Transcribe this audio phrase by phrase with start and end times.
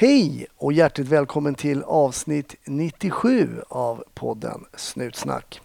[0.00, 5.60] Hej och hjärtligt välkommen till avsnitt 97 av podden Snutsnack.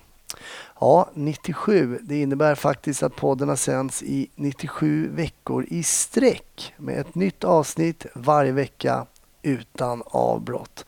[0.80, 2.00] Ja, 97.
[2.02, 7.44] Det innebär faktiskt att podden har sänds i 97 veckor i sträck med ett nytt
[7.44, 9.06] avsnitt varje vecka
[9.42, 10.86] utan avbrott.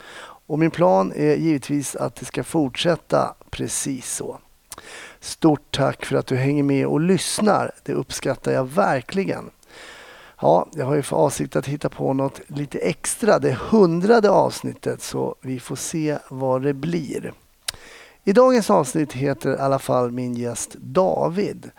[0.48, 4.40] Och min plan är givetvis att det ska fortsätta precis så.
[5.20, 7.72] Stort tack för att du hänger med och lyssnar.
[7.84, 9.50] Det uppskattar jag verkligen.
[10.42, 15.02] Ja, jag har ju för avsikt att hitta på något lite extra, det hundrade avsnittet,
[15.02, 17.34] så vi får se vad det blir.
[18.24, 21.72] I dagens avsnitt heter i alla fall min gäst David.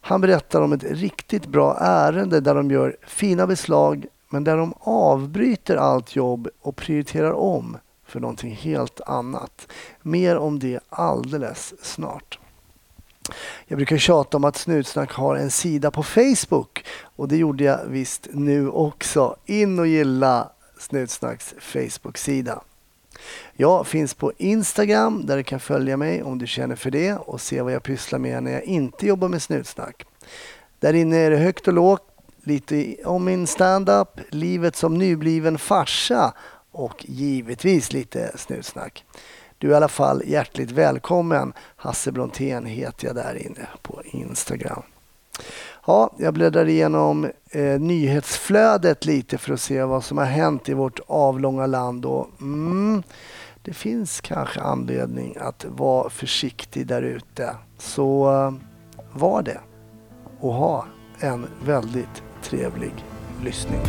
[0.00, 4.74] Han berättar om ett riktigt bra ärende där de gör fina beslag men där de
[4.80, 9.68] avbryter allt jobb och prioriterar om för någonting helt annat.
[10.02, 12.38] Mer om det alldeles snart.
[13.66, 16.84] Jag brukar tjata om att Snutsnack har en sida på Facebook
[17.16, 19.36] och det gjorde jag visst nu också.
[19.46, 22.62] In och gilla Snutsnacks Facebook-sida.
[23.52, 27.40] Jag finns på Instagram där du kan följa mig om du känner för det och
[27.40, 30.06] se vad jag pysslar med när jag inte jobbar med Snutsnack.
[30.78, 32.02] Där inne är det högt och lågt,
[32.44, 36.34] lite om min standup, livet som nybliven farsa
[36.70, 39.04] och givetvis lite Snutsnack.
[39.58, 41.52] Du är i alla fall hjärtligt välkommen.
[41.76, 44.82] Hasse Brontén heter jag där inne på Instagram.
[45.86, 50.74] Ja, jag bläddrar igenom eh, nyhetsflödet lite för att se vad som har hänt i
[50.74, 52.06] vårt avlånga land.
[52.06, 53.02] Och, mm,
[53.62, 57.56] det finns kanske anledning att vara försiktig där ute.
[57.78, 58.52] Så eh,
[59.12, 59.60] var det
[60.40, 60.86] och ha
[61.20, 62.92] en väldigt trevlig
[63.42, 63.80] lyssning.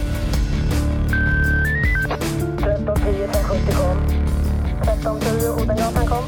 [2.59, 4.16] 1310
[5.03, 5.17] 570 kom.
[5.17, 6.23] 1310 Odengatan kom.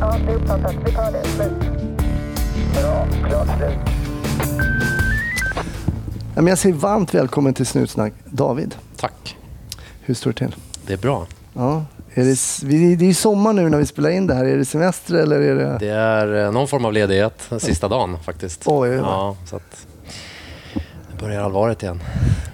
[0.00, 0.74] Ja, det är uppfattat.
[0.86, 1.24] Vi tar det.
[1.24, 1.52] Slut.
[2.74, 3.06] Bra.
[3.28, 3.78] Klart slut.
[6.48, 8.74] Jag säger varmt välkommen till Snutsnack, David.
[8.96, 9.36] Tack.
[10.00, 10.56] Hur står det till?
[10.86, 11.26] Det är bra.
[11.54, 11.84] Ja.
[12.14, 14.44] Är det, det är sommar nu när vi spelar in det här.
[14.44, 15.76] Är det semester eller är det...
[15.80, 18.62] Det är eh, någon form av ledighet, sista dagen faktiskt.
[18.66, 19.86] Oj, ja, så att
[21.10, 22.02] det börjar allvaret igen.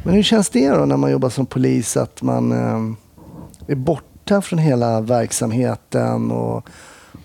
[0.02, 3.74] Men hur känns det då när man jobbar som polis att man eh, är
[4.26, 6.68] borta från hela verksamheten och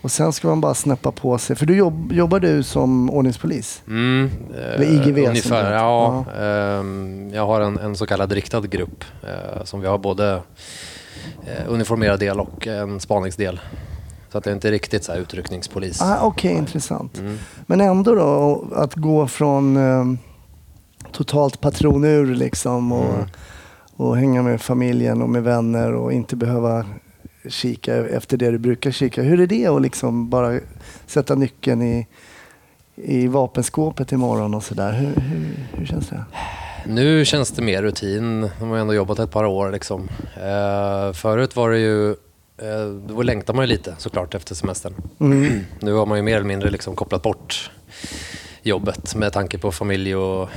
[0.03, 1.55] och sen ska man bara snäppa på sig.
[1.55, 3.83] För du jobb, jobbar du som ordningspolis?
[3.87, 5.17] Mm, Eller IGV?
[5.17, 6.25] Eh, ungefär, ja.
[6.27, 6.41] ja.
[6.41, 6.85] Eh,
[7.33, 10.41] jag har en, en, så kallad riktad grupp eh, som vi har både
[11.45, 13.59] eh, uniformerad del och en spaningsdel.
[14.31, 16.01] Så att det är inte riktigt så här utryckningspolis.
[16.01, 17.17] Ah, Okej, okay, intressant.
[17.17, 17.37] Mm.
[17.65, 20.05] Men ändå då, att gå från eh,
[21.11, 23.27] totalt patronur liksom och, mm.
[24.01, 26.85] Och hänga med familjen och med vänner och inte behöva
[27.49, 29.21] kika efter det du brukar kika.
[29.21, 30.59] Hur är det att liksom bara
[31.05, 32.07] sätta nyckeln i,
[32.95, 34.91] i vapenskåpet imorgon och sådär?
[34.91, 36.25] Hur, hur, hur, känns det?
[36.85, 38.49] Nu känns det mer rutin.
[38.59, 39.71] De har ändå jobbat ett par år.
[39.71, 40.09] Liksom.
[40.35, 42.09] Eh, förut var det ju
[42.57, 44.93] eh, då längtar man ju lite såklart efter semestern.
[45.19, 45.59] Mm.
[45.79, 47.71] Nu har man ju mer eller mindre liksom kopplat bort
[48.63, 50.49] jobbet med tanke på familj och,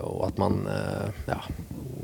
[0.00, 1.42] och att man eh, ja,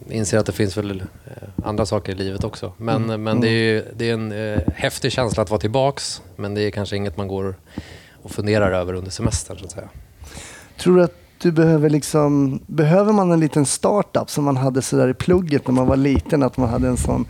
[0.08, 2.72] inser att det finns väl eh, andra saker i livet också.
[2.76, 3.22] Men, mm.
[3.22, 3.94] men det, är, mm.
[3.96, 6.22] det är en eh, häftig känsla att vara tillbaks.
[6.36, 7.54] Men det är kanske inget man går
[8.22, 9.88] och funderar över under semestern så att säga.
[10.78, 15.08] Tror du att du behöver liksom, behöver man en liten startup som man hade sådär
[15.08, 17.24] i plugget när man var liten, att man hade en sån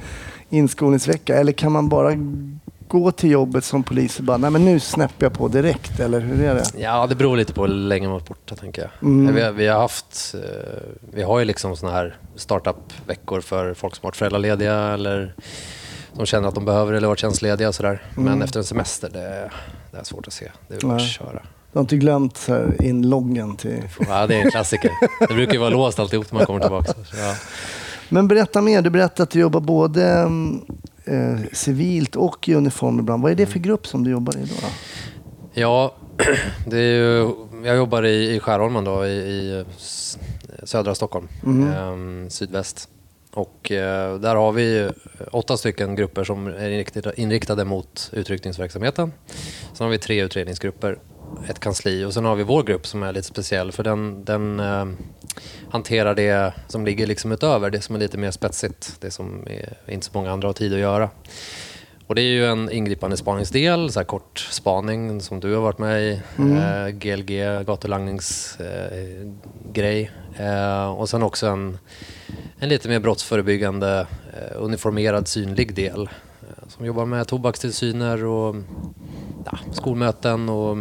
[0.48, 1.36] inskolningsvecka?
[1.36, 2.12] Eller kan man bara
[2.94, 6.20] gå till jobbet som polis och bara, nej men nu snäpper jag på direkt, eller
[6.20, 6.64] hur är det?
[6.78, 8.90] Ja, det beror lite på hur länge man varit borta, tänker jag.
[9.02, 9.34] Mm.
[9.34, 10.40] Vi, har, vi, har haft, eh,
[11.14, 15.34] vi har ju liksom såna här startup-veckor för folk som varit föräldralediga eller
[16.12, 18.02] de känner att de behöver eller varit tjänstlediga och sådär.
[18.16, 18.24] Mm.
[18.24, 19.50] Men efter en semester, det,
[19.90, 20.50] det är svårt att se.
[20.68, 21.42] Det är bara att köra.
[21.72, 23.82] Du har inte glömt så här inloggen till...
[24.08, 24.90] Ja, det är en klassiker.
[25.28, 26.92] Det brukar ju vara låst alltihop när man kommer tillbaka.
[27.16, 27.34] Ja.
[28.08, 28.82] Men berätta mer.
[28.82, 30.64] Du berättade att du jobbar både mm,
[31.04, 33.22] eh, civilt och i uniform ibland.
[33.22, 34.54] Vad är det för grupp som du jobbar i då?
[34.60, 34.68] då?
[35.52, 35.94] Ja,
[36.66, 37.34] det är ju,
[37.64, 39.64] jag jobbar i, i Skärholmen då, i, i
[40.62, 42.22] södra Stockholm, mm.
[42.22, 42.88] eh, sydväst.
[43.34, 44.90] Och eh, där har vi
[45.30, 49.12] åtta stycken grupper som är inriktade, inriktade mot utryckningsverksamheten.
[49.72, 50.98] Sen har vi tre utredningsgrupper,
[51.48, 54.60] ett kansli och sen har vi vår grupp som är lite speciell för den, den
[54.60, 54.86] eh,
[55.70, 58.96] hanterar det som ligger liksom utöver, det som är lite mer spetsigt.
[59.00, 61.10] Det som är, inte så många andra har tid att göra.
[62.06, 65.78] Och det är ju en ingripande spaningsdel, så här kort spaning som du har varit
[65.78, 66.20] med i.
[66.38, 66.56] Mm.
[66.56, 70.10] Eh, GLG, gatulangningsgrej.
[70.36, 71.78] Eh, och sen också en,
[72.58, 76.08] en lite mer brottsförebyggande eh, uniformerad synlig del.
[76.42, 78.56] Eh, som jobbar med tobakstillsyner och
[79.44, 80.76] ja, skolmöten och,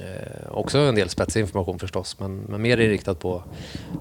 [0.00, 3.42] eh, också en del spetsig information förstås, men, men mer inriktad på,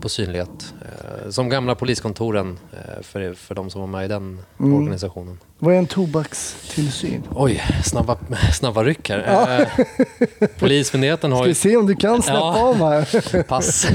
[0.01, 0.73] på synlighet.
[0.81, 4.73] Eh, som gamla poliskontoren eh, för, för de som var med i den Mm.
[4.73, 5.39] organisationen.
[5.59, 7.23] Vad är en tobakstillsyn?
[7.35, 8.17] Oj, snabba,
[8.53, 9.61] snabba ryck här.
[9.61, 11.51] Eh, Polismyndigheten har Ska ju...
[11.51, 12.67] vi se om du kan släppa Ja.
[12.69, 13.43] av här?
[13.43, 13.87] Pass.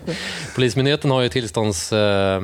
[0.54, 1.92] Polismyndigheten har ju tillstånds...
[1.92, 2.40] Eh,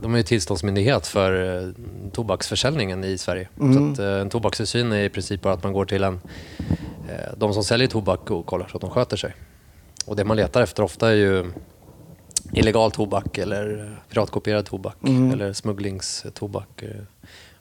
[0.00, 1.70] de är ju tillståndsmyndighet för eh,
[2.12, 3.48] tobaksförsäljningen i Sverige.
[3.60, 3.94] Mm.
[3.96, 6.20] Så att, eh, en tobakstillsyn är i princip bara att man går till en,
[7.36, 9.34] de som säljer tobak och kollar så att de sköter sig.
[10.06, 11.44] Och det man letar efter ofta är ju
[12.52, 15.30] illegal tobak eller piratkopierad tobak Mm.
[15.32, 16.82] eller smugglingstobak.
[16.82, 16.88] eh.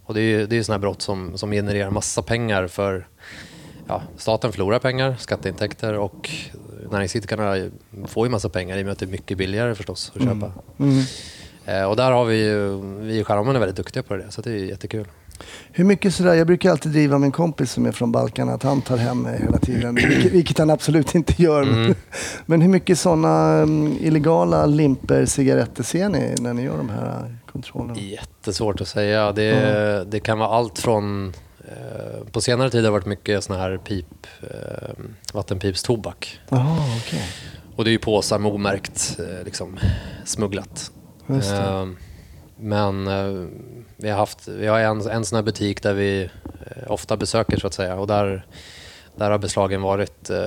[0.06, 3.08] Och det är ju det är sådana brott som, som genererar massa pengar för
[3.88, 6.30] ja, staten förlorar pengar, skatteintäkter och
[6.92, 7.70] näringsidkarna
[8.08, 10.52] får ju massa pengar i och med att det är mycket billigare förstås att köpa.
[10.80, 11.04] Mm.
[11.66, 14.42] Eh, och där har vi ju, vi i Skärholmen är väldigt duktiga på det, så
[14.42, 15.06] det är jättekul.
[15.72, 18.82] Hur mycket sådär, jag brukar alltid driva en kompis som är från Balkan att han
[18.82, 21.62] tar hem mig hela tiden, vilket, vilket han absolut inte gör.
[21.62, 21.96] Mm.
[22.46, 27.38] Men hur mycket sådana um, illegala limper cigaretter ser ni när ni gör de här
[27.52, 28.00] kontrollerna?
[28.00, 29.32] Jättesvårt att säga.
[29.32, 31.34] Det, det kan vara allt från...
[31.68, 34.90] Eh, på senare tid har det varit mycket sån här pip, eh,
[35.34, 36.40] vattenpipstobak.
[36.50, 37.24] Jaha, okej.
[37.76, 39.80] Och det är ju påsar med omärkt eh, liksom,
[40.26, 40.92] smugglat.
[42.58, 43.08] Men
[43.98, 46.24] vi har, haft, vi har en, en sån här butik där vi
[46.66, 47.96] eh, ofta besöker så att säga.
[47.96, 48.46] Och där,
[49.16, 50.38] där har beslagen varit, eh,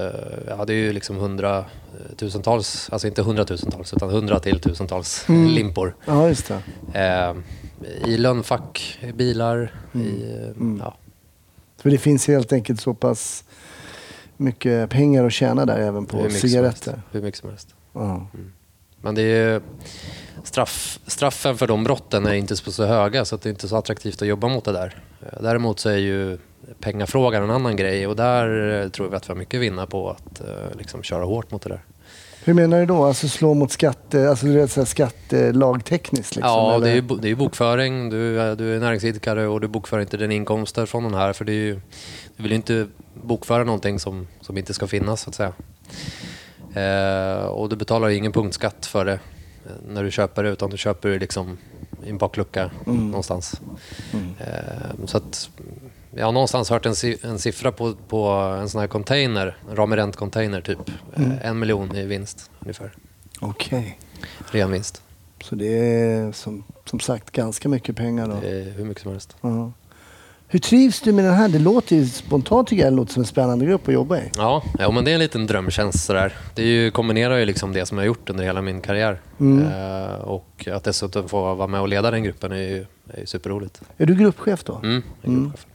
[0.49, 5.49] ja det är ju liksom hundratusentals, alltså inte hundratusentals utan hundra till tusentals Mm.
[5.51, 5.97] limpor.
[6.05, 6.53] Ja, just
[6.93, 7.01] det.
[7.01, 7.35] Eh,
[8.11, 9.99] I lönnfack, i bilar, i...
[10.33, 10.81] eh, Mm.
[10.85, 10.95] Ja.
[11.83, 13.45] För det finns helt enkelt så pass
[14.37, 17.03] mycket pengar att tjäna där även på cigaretter.
[17.13, 17.75] Hur mycket som helst.
[17.93, 18.27] Ja.
[19.01, 19.61] Men det är
[20.47, 24.23] straff, straffen för de brotten är inte så höga så det är inte så attraktivt
[24.23, 24.97] att jobba mot det där.
[25.23, 26.39] Eh, Däremot så är ju
[26.81, 29.87] pengafrågan en annan grej och där eh, tror vi att vi har mycket att vinna
[29.87, 31.85] på att eh, liksom köra hårt mot det där.
[32.45, 33.05] Hur menar du då?
[33.05, 36.37] Alltså slå mot skatte, alltså du här skattelagtekniskt?
[36.37, 36.87] Liksom, ja, eller?
[36.87, 38.11] det är, ju det är bokföring.
[38.11, 41.33] Du, är- du är näringsidkare och du bokför inte dina inkomster från den här.
[41.33, 41.75] För ju,
[42.37, 42.87] du vill ju inte
[43.23, 45.53] bokföra någonting som, som inte ska finnas så att säga.
[46.75, 49.21] Eh, och du betalar ingen punktskatt för det
[49.89, 51.59] när du köper det utan du köper det liksom
[52.05, 53.07] i en baklucka Mm.
[53.11, 53.61] någonstans.
[54.39, 55.51] Eh, så att,
[56.15, 58.27] jag har någonstans hört en, si- en siffra på, på
[58.61, 60.79] en sån här container, en ramirent container typ.
[61.17, 61.33] Mm.
[61.33, 62.93] Eh, en miljon i vinst ungefär.
[63.41, 63.99] Okej.
[64.51, 65.03] Ren vinst.
[65.45, 68.35] Så det är som, som sagt ganska mycket pengar då.
[68.77, 69.37] Hur mycket som helst.
[69.41, 69.73] Ja.
[70.49, 71.49] Hur trivs du med den här?
[71.49, 74.31] Det låter ju spontant tycker jag det låter som en spännande grupp att jobba i.
[74.37, 76.33] Ja, ja men det är en liten drömtjänst sådär.
[76.55, 79.21] Det ju, kombinerar ju liksom det som jag har gjort under hela min karriär.
[79.41, 79.67] Mm.
[79.67, 83.27] Eh, och att dessutom få vara med och leda den gruppen är ju, är ju
[83.27, 83.81] superroligt.
[83.97, 84.75] Är du gruppchef då?
[84.83, 85.45] Mm, jag är Mm.
[85.45, 85.67] gruppchef.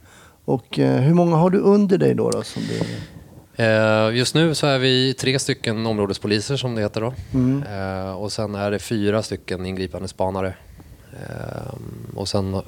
[0.44, 2.30] Och eh, hur många har du under dig då?
[2.30, 2.80] då som du...
[3.64, 7.14] Eh, just nu så är vi tre stycken områdespoliser som det heter då.
[7.34, 7.62] Mm.
[7.62, 10.54] Eh, och sen är det fyra stycken ingripande spanare.
[11.12, 11.74] Eh,
[12.14, 12.62] och sen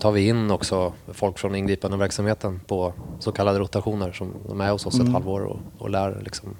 [0.00, 4.70] tar vi in också folk från ingripande verksamheten på så kallade rotationer som de är
[4.70, 5.06] hos oss Mm.
[5.06, 6.56] ett halvår och, och lär, liksom,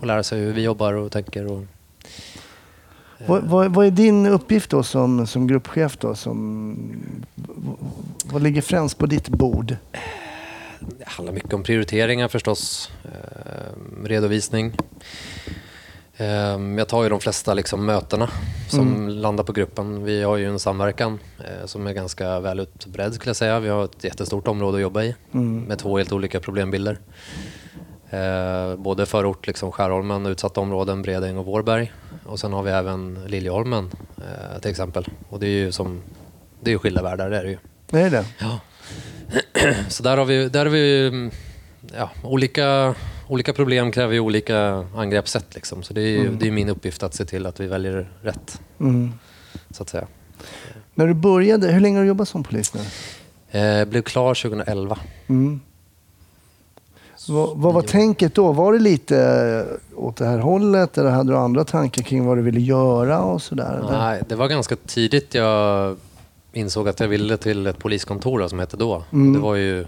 [0.00, 1.46] får lära sig hur vi jobbar och tänker.
[1.46, 1.62] Och,
[3.26, 5.96] Vad, vad, vad är din uppgift då som, som gruppchef?
[5.98, 6.76] Då, som,
[8.24, 9.76] vad ligger främst på ditt bord?
[10.98, 12.90] Det handlar mycket om prioriteringar förstås.
[13.04, 14.72] Eh, redovisning.
[16.16, 18.30] Eh, jag tar ju de flesta liksom, mötena
[18.68, 20.04] som landar på gruppen.
[20.04, 23.60] Vi har ju en samverkan eh, som är ganska väl utbredd skulle jag säga.
[23.60, 25.62] Vi har ett jättestort område att jobba i Mm.
[25.62, 26.98] med två helt olika problembilder.
[28.10, 31.92] Eh, både förort, liksom Skärholmen, utsatta områden, Bredäng och Vårberg.
[32.26, 35.08] Och sen har vi även Liljeholmen eh, till exempel.
[35.28, 36.02] Och det är ju som,
[36.60, 37.58] det är ju skilda världar, det är det ju.
[37.90, 38.24] Det är det?
[38.38, 38.58] Ja.
[39.88, 41.30] Så där har vi, där har vi mm,
[41.96, 42.94] ja, olika,
[43.28, 45.54] olika problem kräver ju olika angreppssätt.
[45.54, 45.82] Liksom.
[45.82, 48.60] Så det är, ju- det är min uppgift att se till att vi väljer rätt,
[48.80, 49.12] Mm.
[49.70, 50.06] så att säga.
[50.94, 52.80] När du började, hur länge har du jobbat som polis nu?
[53.60, 54.98] Eh, blev klar 2011.
[55.26, 55.60] Mm.
[57.28, 58.52] Vad, vad var tänket då?
[58.52, 59.18] Var det lite
[59.96, 63.20] eh, åt det här hållet eller hade du andra tankar kring vad du ville göra
[63.22, 63.84] och sådär?
[63.90, 65.96] Nej, det var ganska tidigt jag
[66.52, 69.04] insåg att jag ville till ett poliskontor som hette då.
[69.12, 69.32] Mm.
[69.32, 69.80] Det var ju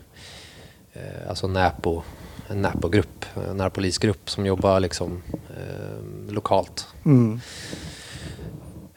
[0.93, 2.03] eh, alltså Näpo,
[2.49, 6.87] en Näpo-grupp, en närpolisgrupp som jobbar liksom, eh, lokalt.
[7.05, 7.41] Mm.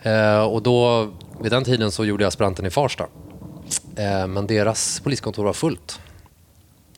[0.01, 1.09] Eh, och då,
[1.41, 3.07] vid den tiden så gjorde jag aspiranten i Farsta.
[3.95, 5.99] Eh, men deras poliskontor var fullt.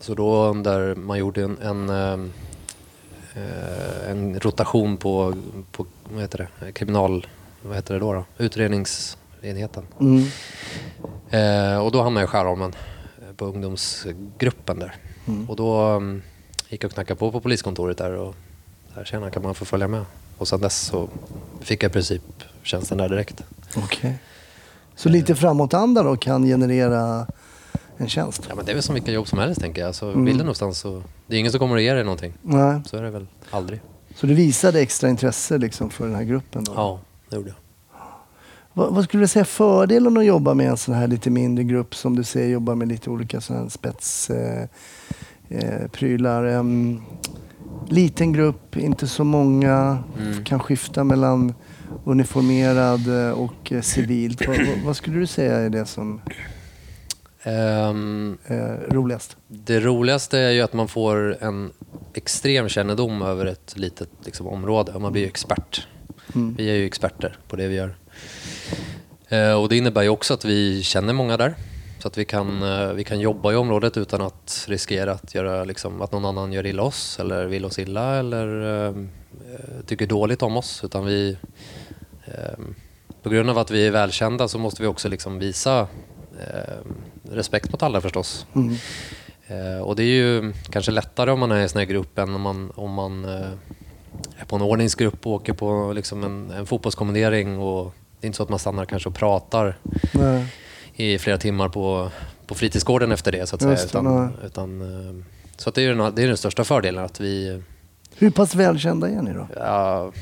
[0.00, 1.90] Så då under, man gjorde en, en,
[3.34, 5.34] eh, en rotation på,
[5.72, 7.26] på vad heter det, kriminal,
[7.62, 8.12] vad heter det då?
[8.12, 8.24] då?
[8.38, 9.86] Utredningsenheten.
[10.00, 10.24] Mm.
[11.30, 12.72] Eh, och då hamnade jag i Skärholmen
[13.22, 14.94] eh, på ungdomsgruppen där.
[15.26, 15.50] Mm.
[15.50, 16.22] Och då um,
[16.72, 18.34] gick och knackade på på poliskontoret där och
[18.94, 20.04] Där, tjena, kan man få följa med?
[20.38, 21.08] Och sen dess så
[21.60, 22.22] fick jag i princip
[22.62, 23.42] tjänsten där direkt.
[23.76, 24.18] Okej.
[24.96, 27.26] Så lite framåtanda då kan generera
[27.96, 28.46] en tjänst?
[28.48, 29.94] Ja, men det är väl som vilka jobb som helst tänker jag.
[29.94, 30.24] Så Mm.
[30.24, 31.02] vill du någonstans så...
[31.26, 32.32] Det är ingen som kommer att ge dig någonting.
[32.42, 32.80] Nej.
[32.86, 33.80] Så är det väl aldrig.
[34.16, 36.64] Så du visade extra intresse liksom för den här gruppen?
[36.64, 36.72] Då?
[36.76, 37.56] Ja, det gjorde jag.
[38.72, 41.94] Vad, vad skulle du säga fördelen att jobba med en sån här lite mindre grupp
[41.94, 44.62] som du säger jobbar med lite olika såna här spetsprylar?
[44.62, 44.68] Eh,
[45.92, 46.44] prylar.
[46.44, 47.02] Em,
[47.88, 50.44] liten grupp, inte så många, Mm.
[50.44, 51.54] kan skifta mellan
[52.04, 54.46] uniformerad eh, och eh, civilt.
[54.48, 56.20] vad, vad, skulle du säga är det som
[57.44, 59.36] Ehm, är roligast?
[59.48, 61.70] det roligaste är ju att man får en
[62.14, 64.98] extrem kännedom över ett litet liksom, område.
[64.98, 65.86] Man blir ju expert.
[66.34, 66.54] Mm.
[66.58, 67.94] Vi är ju experter på det vi gör.
[69.28, 71.54] Eh, och det innebär ju också att vi känner många där.
[72.02, 75.64] Så att vi kan, eh, vi kan jobba i området utan att riskera att, göra,
[75.64, 78.46] liksom, att någon annan gör illa oss eller vill oss illa eller
[78.86, 78.94] eh,
[79.86, 80.84] tycker dåligt om oss.
[80.84, 81.36] Utan vi,
[82.24, 82.58] eh,
[83.22, 85.80] på grund av att vi är välkända så måste vi också liksom visa
[86.40, 86.76] eh,
[87.30, 88.46] respekt mot alla förstås.
[88.54, 88.76] Mm.
[89.46, 92.18] Eh, och det är ju kanske lättare om man är i en sån här grupp
[92.18, 93.52] än om man, om man eh,
[94.36, 97.58] är på en ordningsgrupp och åker på liksom en, en fotbollskommendering.
[97.58, 99.78] Och det är inte så att man stannar kanske och pratar
[100.12, 100.46] Nej.
[100.94, 102.10] I flera timmar på,
[102.46, 103.46] på fritidsgården efter det.
[103.46, 103.74] Så att säga.
[103.74, 105.24] Det, Utan, utan, eh,
[105.56, 107.04] så att det, är den, det är den största fördelen.
[107.04, 107.62] att vi
[108.16, 109.48] Hur pass välkända är ni då?
[109.56, 110.12] ja,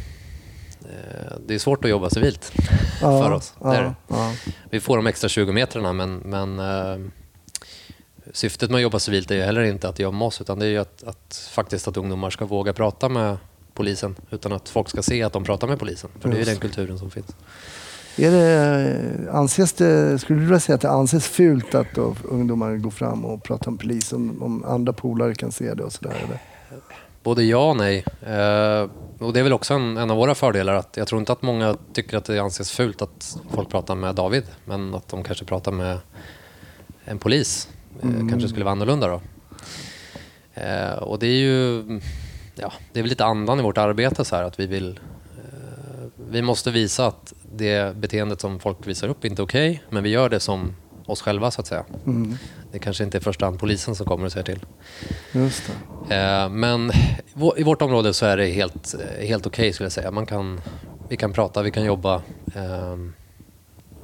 [0.83, 2.53] eh, Det är svårt att jobba civilt
[3.01, 3.55] för oss.
[3.61, 4.33] Ja, ja.
[4.71, 7.11] Vi får de extra 20 metrarna men, men eh,
[8.33, 10.71] syftet med att jobba civilt är ju heller inte att gömma oss utan det är
[10.71, 13.37] ju att, att faktiskt att ungdomar ska våga prata med
[13.75, 16.11] polisen utan att folk ska se att de pratar med polisen.
[16.21, 17.37] För det är ju den kulturen som finns.
[18.17, 22.91] Är det, anses det, skulle du vilja säga att det anses fult att ungdomar går
[22.91, 26.17] fram och pratar med polis om, om andra polare kan se det och sådär?
[26.25, 26.39] Eller?
[27.23, 28.05] Både ja och nej.
[28.23, 28.89] Eh,
[29.19, 31.43] och det är väl också en, en av våra fördelar att jag tror inte att
[31.43, 35.45] många tycker att det anses fult att folk pratar med David men att de kanske
[35.45, 35.99] pratar med
[37.05, 37.69] en polis.
[38.03, 39.21] Eh, kanske skulle vara annorlunda då.
[40.55, 41.85] Eh, och det är ju
[42.55, 45.01] ja, det är väl lite andan i vårt arbete så här att vi vill
[45.37, 50.03] eh, vi måste visa att det beteendet som folk visar upp inte är okej men
[50.03, 50.73] vi gör det som
[51.07, 51.85] oss själva så att säga.
[52.07, 52.37] Mm,
[52.73, 54.67] Det kanske inte är i första hand polisen som kommer och säger till.
[55.33, 55.63] just.
[56.11, 56.93] Eh, Men
[57.57, 60.11] i vårt område så är det helt, eh, helt okej skulle jag säga.
[60.11, 60.61] Man kan,
[61.09, 62.23] vi kan prata, vi kan jobba.
[62.55, 63.13] Ehm,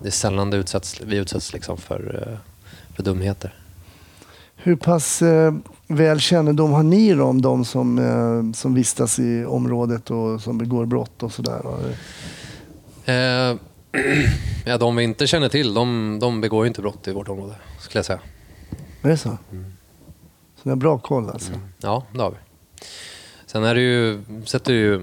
[0.02, 2.38] Det är sällan det utsätts, vi utsätts liksom för, eh,
[2.96, 3.54] för dumheter.
[4.56, 5.54] Hur pass eh,
[5.86, 11.22] väl kännedom har ni om de som, som vistas i området och som begår brott
[11.22, 11.62] och sådär?
[13.06, 13.56] Eh,
[14.68, 17.54] Ja, de vi inte känner till, de, de begår ju inte brott i vårt område,
[17.80, 18.20] skulle jag säga.
[19.02, 19.28] Är det så?
[20.56, 21.52] Så ni har bra koll alltså?
[21.78, 22.36] Ja, det har vi.
[23.46, 24.94] Sen är det ju, sätter ju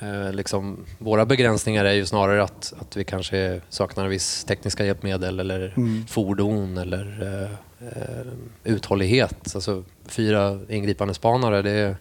[0.00, 5.40] eh, liksom, våra begränsningar är ju snarare att, att vi kanske saknar viss tekniska hjälpmedel
[5.40, 6.06] eller Mm.
[6.06, 8.26] fordon eller eh, eh,
[8.64, 9.54] uthållighet.
[9.54, 11.94] Alltså fyra ingripande spanare, det, eh,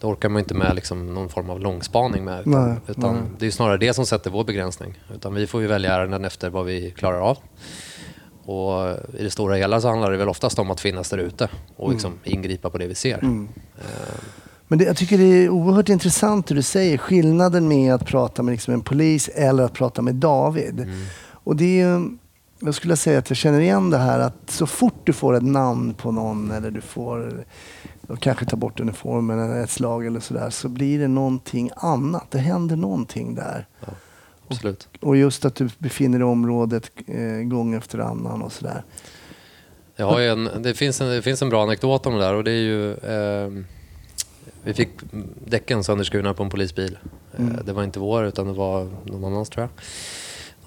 [0.00, 2.40] det orkar man inte med liksom, någon form av långspaning med.
[2.40, 3.24] Utan, Nej, utan nej.
[3.38, 4.98] Det är snarare det som sätter vår begränsning.
[5.14, 7.38] Utan vi får ju välja ärenden efter vad vi klarar av.
[8.44, 11.48] Och I det stora hela så handlar det väl oftast om att finnas där ute
[11.76, 13.18] och liksom ingripa på det vi ser.
[13.18, 13.48] Mm.
[13.78, 14.24] Eh,
[14.68, 16.98] Men det, jag tycker det är oerhört intressant det du säger.
[16.98, 20.80] Skillnaden med att prata med liksom en polis eller att prata med David.
[20.80, 21.04] Mm.
[21.30, 22.08] Och det är
[22.60, 25.42] jag skulle säga att jag känner igen det här att så fort du får ett
[25.42, 27.44] namn på någon eller du får
[28.08, 32.30] och kanske ta bort uniformen eller ett slag eller sådär så blir det någonting annat.
[32.30, 33.66] Det händer någonting där.
[34.48, 34.88] Absolut.
[35.00, 38.82] Och just att du befinner dig i området eh, gång efter annan och sådär.
[39.96, 42.44] Jag har en, det, finns en, det finns en bra anekdot om det där och
[42.44, 43.66] det är ju ehm,
[44.62, 44.88] Vi fick
[45.46, 46.98] däcken sönderskurna på en polisbil.
[47.32, 47.60] Eh, Mm.
[47.64, 49.70] Det var inte vår utan det var någon annans tror jag.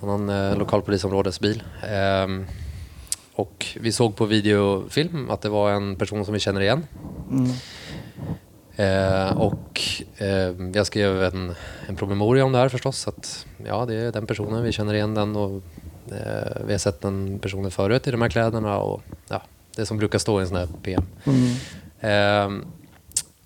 [0.08, 1.64] Någon annan eh, lokalpolisområdesbil.
[1.90, 2.46] Ehm,
[3.34, 6.84] och vi såg på videofilm att det var en person som vi känner igen.
[7.32, 7.52] Mm.
[8.76, 9.82] Eh, och
[10.18, 11.56] eh, jag skrev en,
[11.88, 13.08] en promemoria om det här förstås.
[13.08, 15.62] Att, ja, det är den personen, vi känner igen den och
[16.12, 18.78] eh, vi har sett den personen förut i de här kläderna.
[18.78, 19.42] Och, ja,
[19.76, 21.04] det som brukar stå i en sån här PM.
[21.26, 21.54] Mm.
[22.00, 22.66] Eh,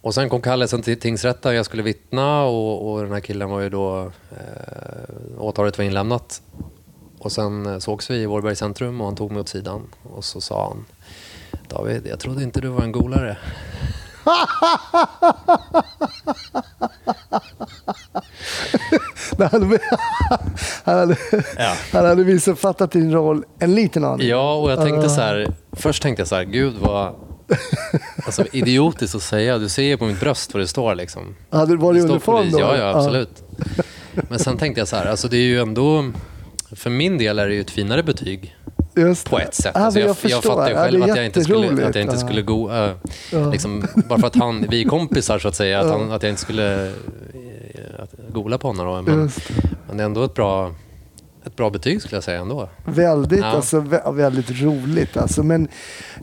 [0.01, 3.59] och sen kom kallelsen till tingsrätten, jag skulle vittna och, och den här killen var
[3.59, 6.41] ju då, eh, åtalet var inlämnat.
[7.19, 10.25] Och sen eh, sågs vi i Vårbergs centrum och han tog mig åt sidan och
[10.25, 10.85] så sa han
[11.71, 13.37] David, jag trodde inte du var en golare.
[19.37, 19.79] Han hade,
[20.83, 21.15] han hade,
[21.57, 21.73] Ja.
[21.93, 24.27] han hade missuppfattat din roll en liten aning.
[24.27, 25.53] Ja, och jag tänkte så här.
[25.71, 27.15] Först tänkte jag så här, gud vad,
[28.25, 29.57] alltså, idiotiskt att säga.
[29.57, 30.95] Du ser ju på mitt bröst vad det står.
[30.95, 31.35] Liksom.
[31.49, 32.59] Hade du varit Det uniform då?
[32.59, 33.43] Ja, ja, absolut.
[34.29, 36.11] Men sen tänkte jag så här, alltså det är ju ändå...
[36.75, 38.55] För min del är det ju ett finare betyg
[38.95, 39.71] just på ett sätt.
[39.75, 42.17] Ja, Alltså jag, jag jag, Ja, själv är att jag inte skulle, att jag inte
[42.17, 42.91] skulle go, äh,
[43.31, 43.49] Ja.
[43.51, 45.97] liksom, bara för att han, vi är kompisar så att säga, att, Ja.
[45.97, 46.91] han, att jag inte skulle eh,
[48.03, 48.85] att gola på honom.
[49.05, 49.11] Då.
[49.11, 49.31] Men,
[49.87, 50.71] men det är ändå ett bra,
[51.45, 52.69] ett bra betyg skulle jag säga ändå.
[52.85, 53.45] Väldigt, Ja.
[53.45, 55.17] alltså, vä- väldigt roligt.
[55.17, 55.43] Alltså.
[55.43, 55.67] Men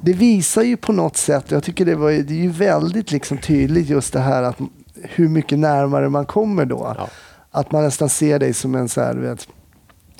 [0.00, 3.38] det visar ju på något sätt, jag tycker det, var, det är ju väldigt liksom
[3.38, 4.56] tydligt just det här att
[5.02, 6.94] hur mycket närmare man kommer då.
[6.98, 7.08] Ja.
[7.50, 9.48] Att man nästan ser dig som en så här, vet,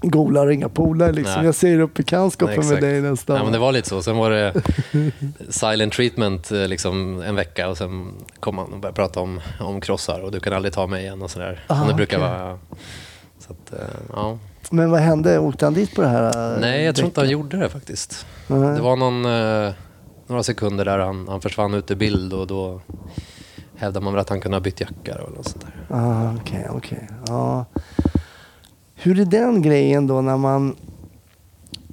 [0.03, 1.13] gola och inga polare.
[1.13, 1.35] Liksom.
[1.37, 1.45] Nej.
[1.45, 3.37] Jag ser upp bekantskapen med dig nästan.
[3.37, 4.03] Ja, men det var lite så.
[4.03, 4.55] Sen var det
[5.49, 9.81] silent treatment eh, liksom en vecka och sen kom han och började prata om, om
[9.81, 11.65] krossar och du kan aldrig ta mig igen och sådär.
[11.67, 12.29] Ah, Som det brukar okej.
[12.29, 12.59] vara.
[13.39, 14.39] Så att, eh, ja.
[14.71, 15.39] Men vad hände?
[15.39, 16.55] Åkte han dit på det här?
[16.55, 18.27] eh, Nej, jag tror inte han gjorde det faktiskt.
[18.47, 18.75] Nej.
[18.77, 19.23] Det var någon,
[20.27, 22.81] några sekunder där han, han försvann ut ur bild och då
[23.77, 25.97] hävdade man väl att han kunde ha bytt jacka eller något sånt där.
[25.97, 27.09] Ah, Okej, okej.
[27.27, 27.65] Ja.
[29.01, 30.77] Hur är den grejen då när man...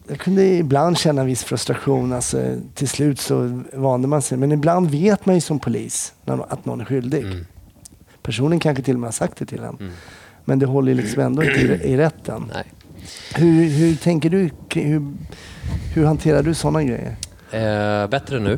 [0.08, 2.14] Jag kunde ibland känna viss frustration.
[2.14, 4.38] Alltså, till slut så vande man sig.
[4.38, 7.24] Men ibland vet man ju som polis att någon är skyldig.
[7.24, 7.46] Mm.
[8.22, 9.78] Personen kanske till och med har sagt det till en.
[9.80, 9.92] Mm.
[10.46, 12.52] Men det håller ju liksom ändå inte i, rätten.
[12.54, 12.64] Nej.
[13.36, 14.50] Hur, hur tänker du?
[14.74, 15.14] Hur,
[15.94, 17.16] hur hanterar du sådana grejer?
[17.52, 18.58] Eh, bättre nu.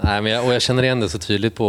[0.00, 1.68] Nej, men jag, och jag känner igen det så tydligt på,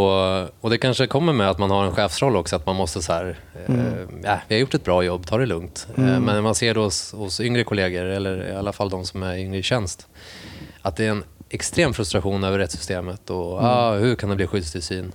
[0.62, 3.14] och det kanske kommer med att man har en chefsroll också, att man måste så
[3.14, 3.76] här, eh,
[4.24, 5.88] ja, vi har gjort ett bra jobb, ta det lugnt.
[5.98, 9.24] Eh, men man ser då hos, hos yngre kollegor, eller i alla fall de som
[9.24, 10.08] är yngre i tjänst,
[10.82, 15.12] att det är en extrem frustration över rättssystemet och ah, hur kan det bli skyddstillsyn?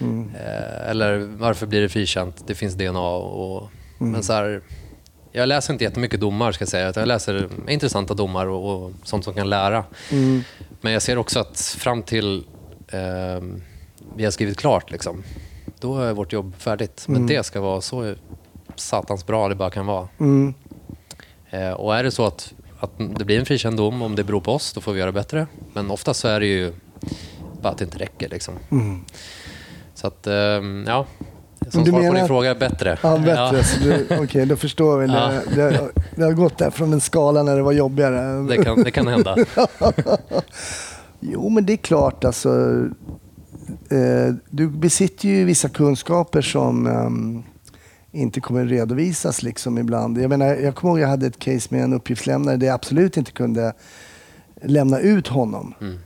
[0.00, 2.44] Eh, eller varför blir det frikänt?
[2.46, 3.70] Det finns DNA och...
[3.98, 4.62] Men så här,
[5.36, 6.92] jag läser inte jättemycket domar ska jag säga.
[6.96, 9.84] Jag läser intressanta domar och, och sånt som kan lära.
[10.10, 10.42] Mm.
[10.80, 12.44] Men jag ser också att fram till
[12.88, 13.42] eh,
[14.16, 15.22] vi har skrivit klart, liksom,
[15.80, 17.04] då är vårt jobb färdigt.
[17.08, 18.14] Men det ska vara så
[18.76, 20.08] satans bra det bara kan vara.
[20.18, 20.54] Mm.
[21.50, 24.40] Eh, och är det så att, att det blir en frikänd dom, om det beror
[24.40, 25.46] på oss, då får vi göra bättre.
[25.72, 26.72] Men ofta så är det ju
[27.62, 28.28] bara att det inte räcker.
[28.28, 28.54] Liksom.
[28.70, 29.04] Mm.
[29.94, 31.06] Så att, ehm, ja.
[31.70, 32.98] Som du svar på din att- fråga, bättre.
[33.02, 33.62] Ja, bättre.
[33.82, 35.06] Du- Okej, då förstår vi.
[35.06, 35.30] Ja.
[35.54, 35.80] Det, det,
[36.16, 38.42] det har gått där från en skala när det var jobbigare.
[38.48, 39.36] Det kan, det kan hända.
[41.20, 42.48] Jo, men det är klart alltså.
[43.90, 47.42] Eh, du besitter ju vissa kunskaper som ehm,
[48.12, 50.18] inte kommer redovisas liksom ibland.
[50.18, 53.16] Jag, menar, jag kommer ihåg jag hade ett case med en uppgiftslämnare där jag absolut
[53.16, 53.72] inte kunde
[54.62, 55.74] lämna ut honom.
[55.80, 55.98] Mm.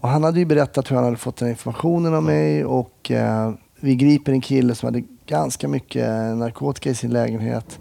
[0.00, 3.52] Och han hade ju berättat hur han hade fått den informationen av mig och eh,
[3.80, 7.78] vi griper en kille som hade ganska mycket narkotika i sin lägenhet.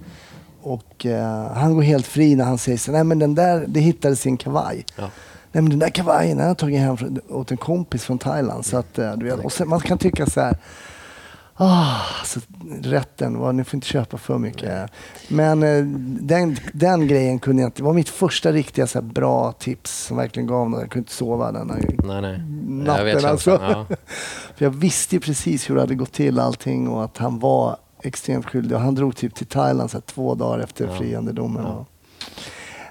[0.61, 3.79] Och eh, han går helt fri när han säger så nej men den där, det
[3.79, 4.85] hittades i en kavaj.
[4.95, 5.09] Ja.
[5.51, 6.97] Nej men den där kavajen har jag tagit hem
[7.29, 8.65] åt en kompis från Thailand.
[8.65, 10.57] Så att, eh, du vet, och sen, man kan tycka så här,
[11.59, 12.39] ah, så
[12.81, 14.91] rätten, vad, ni får inte köpa för mycket.
[15.27, 15.83] Men eh,
[16.21, 20.05] den, den grejen kunde jag inte, det var mitt första riktiga så här, bra tips
[20.05, 20.81] som verkligen gav något.
[20.81, 22.41] Jag kunde inte sova den här Nej, nej.
[22.67, 23.05] natten.
[23.07, 23.49] Jag vet alltså.
[23.57, 23.85] känslan.
[23.89, 23.95] Ja.
[24.55, 28.45] För jag visste precis hur det hade gått till allting och att han var extremt
[28.45, 28.75] skyldig.
[28.77, 30.97] Och han drog typ till Thailand så här, två dagar efter Ja.
[30.97, 31.63] friandedomen.
[31.65, 31.85] Ja.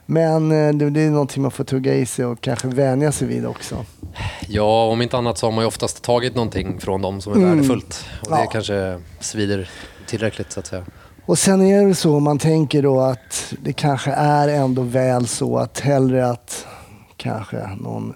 [0.06, 3.28] Men eh, det, det är någonting man får tugga i sig och kanske vänja sig
[3.28, 3.84] vid också.
[4.48, 7.36] Ja, om inte annat så har man ju oftast tagit någonting från dem som är
[7.36, 7.50] Mm.
[7.50, 8.04] värdefullt.
[8.22, 8.46] Och det Ja.
[8.50, 9.70] kanske svider
[10.06, 10.84] tillräckligt så att säga.
[11.26, 15.58] Och sen är det så, man tänker då att det kanske är ändå väl så
[15.58, 16.66] att hellre att
[17.16, 18.14] kanske någon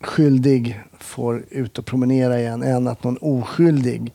[0.00, 4.14] skyldig får ut och promenera igen än att någon oskyldig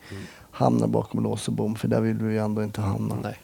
[0.51, 1.75] hamnar bakom lås och bom.
[1.75, 3.15] För där vill vi ju ändå inte hamna.
[3.23, 3.35] Nej.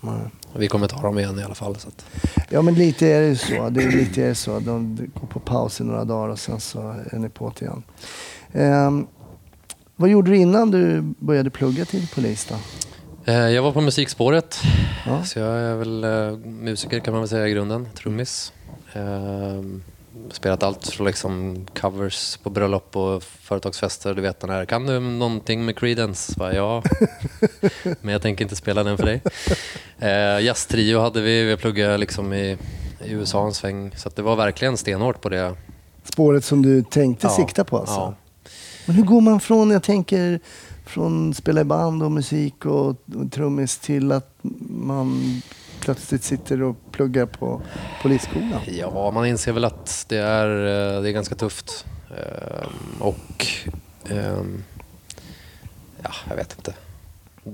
[0.00, 0.20] Nej.
[0.56, 1.76] Vi kommer ta dem igen i alla fall.
[1.76, 2.04] Så att,
[2.48, 3.68] Ja men lite är det ju så.
[3.70, 4.60] Det är lite är det så.
[4.60, 7.82] De går på paus i några dagar och sen så är ni på det igen.
[8.52, 9.06] Ehm,
[9.96, 12.54] vad gjorde du innan du började plugga till polis då?
[13.32, 14.60] eh, jag var på musikspåret.
[15.06, 15.24] Ja.
[15.24, 17.88] Så jag är väl eh, musiker kan man väl säga i grunden.
[17.94, 18.52] Trummis.
[20.30, 24.14] Spelat allt från liksom covers på bröllop och företagsfester.
[24.14, 26.34] Du vet den här, kan du någonting med Creedence?
[26.36, 26.82] Bara, ja,
[28.00, 29.22] men jag tänker inte spela den för dig.
[29.98, 32.56] Eh, Jazztrio hade vi, vi pluggade liksom i,
[33.04, 33.92] i USA en sväng.
[33.96, 35.54] Så det var verkligen stenhårt på det.
[36.04, 37.30] Spåret som du tänkte Ja.
[37.30, 37.94] sikta på alltså?
[37.94, 38.14] Ja.
[38.86, 40.40] Men hur går man från, jag tänker,
[40.86, 44.38] från spela i band och musik och, och trummis till att
[44.70, 45.40] man
[45.80, 47.62] plötsligt sitter och pluggar på
[48.02, 48.60] polisskolan?
[48.66, 50.46] Ja, man inser väl att det är,
[50.96, 51.84] eh, det är ganska tufft.
[52.10, 53.46] Ehm, Och...
[54.10, 54.64] ehm,
[56.02, 56.74] Ja, jag vet inte.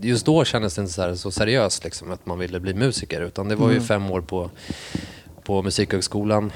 [0.09, 3.21] Just då kändes det inte så, här, så seriöst liksom, att man ville bli musiker.
[3.21, 3.85] Utan det var ju Mm.
[3.87, 4.51] fem år på,
[5.43, 6.53] på Musikhögskolan.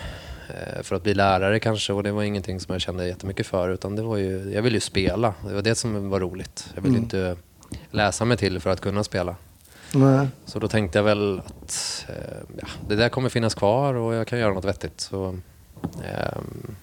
[0.48, 3.68] eh, för att bli lärare kanske och det var ingenting som jag kände jättemycket för
[3.70, 5.34] utan det var ju, jag ville ju spela.
[5.46, 6.68] Det var det som var roligt.
[6.74, 7.02] Jag ville Mm.
[7.04, 7.36] inte
[7.90, 9.36] läsa mig till för att kunna spela.
[9.94, 10.28] Nej.
[10.46, 12.14] Så då tänkte jag väl att eh,
[12.60, 15.00] ja, det där kommer finnas kvar och jag kan göra något vettigt.
[15.00, 15.38] Så,
[16.04, 16.74] ehm,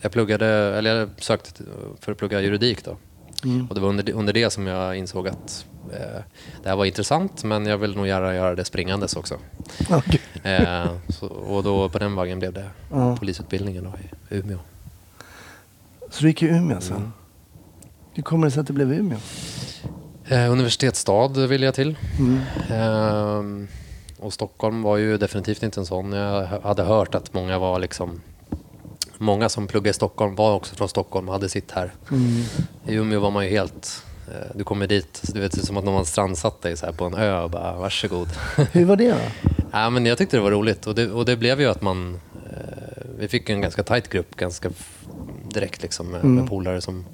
[0.00, 1.62] jag pluggade, eller jag sökte
[2.00, 2.96] för att plugga juridik då.
[3.44, 3.66] Mm.
[3.68, 6.22] Och det var under, under det som jag insåg att eh,
[6.62, 9.36] det här var intressant men jag vill nog gärna göra det springandes också.
[9.90, 10.20] Okej.
[10.42, 13.16] Eh, så, och då på den vägen blev det Ja.
[13.16, 13.92] polisutbildningen då
[14.30, 14.58] i Umeå.
[16.10, 16.96] Så du gick i Umeå sen?
[16.96, 17.12] Mm.
[18.12, 19.18] Hur kommer det sig att det blev Umeå?
[20.32, 21.96] Eh, universitetsstad vill jag till.
[22.18, 22.40] Mm.
[22.70, 23.68] Ehm,
[24.18, 26.12] och Stockholm var ju definitivt inte en sån.
[26.12, 28.20] Jag hade hört att många var liksom
[29.18, 31.92] Många som pluggade i Stockholm var också från Stockholm och hade sitt här.
[32.10, 32.42] Mm.
[32.86, 34.04] I Umeå var man ju helt...
[34.28, 36.92] eh, Du kommer dit, du vet, det är som att någon strandsatt dig så här
[36.92, 38.28] på en ö och bara varsågod.
[38.72, 39.16] Hur var det då?
[39.72, 42.20] ja, men jag tyckte det var roligt och det, och det blev ju att man...
[42.50, 44.70] Eh, vi fick en ganska tajt grupp ganska
[45.54, 46.34] direkt liksom med, Mm.
[46.34, 47.04] med polare som...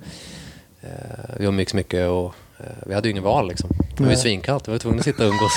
[0.80, 0.88] Eh,
[1.38, 2.32] vi umgicks mycket och eh,
[2.86, 3.70] vi hade ju ingen val liksom.
[3.96, 5.52] Det var ju svinkallt, vi var tvungna att sitta och umgås.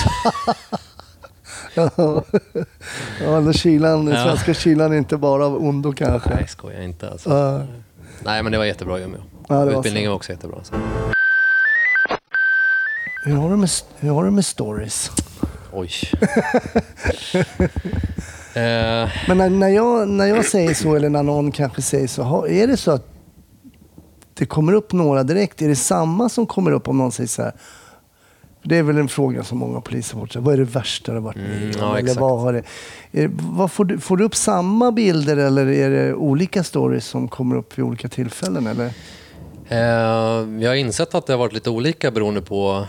[3.24, 4.24] ja, den kylan, den Ja.
[4.24, 6.34] svenska kylan är inte bara av ondo kanske.
[6.34, 7.30] Nej, skoja inte alltså.
[7.30, 7.60] Ja.
[8.24, 9.20] Nej, men det var jättebra i Umeå.
[9.48, 10.10] Ja, var Utbildningen så.
[10.10, 10.58] var också jättebra.
[10.64, 10.74] Så.
[13.24, 15.10] Hur, har du med, hur har du med stories?
[15.72, 15.90] Oj.
[18.54, 22.22] eh, Men när, när, jag, när jag säger så, eller när någon kanske säger så,
[22.22, 23.06] har- är det så att
[24.34, 25.62] det kommer upp några direkt?
[25.62, 27.52] Är det samma som kommer upp om någon säger så här?
[28.64, 30.40] Det är väl en fråga som många poliser får.
[30.40, 32.62] Vad är det värsta du varit med Mm, ja, eller vad har det,
[33.12, 37.28] är, vad får, du, får du upp samma bilder eller är det olika stories som
[37.28, 38.66] kommer upp vid olika tillfällen?
[38.66, 38.90] Eller?
[39.68, 42.86] eh, jag har insett att det har varit lite olika beroende på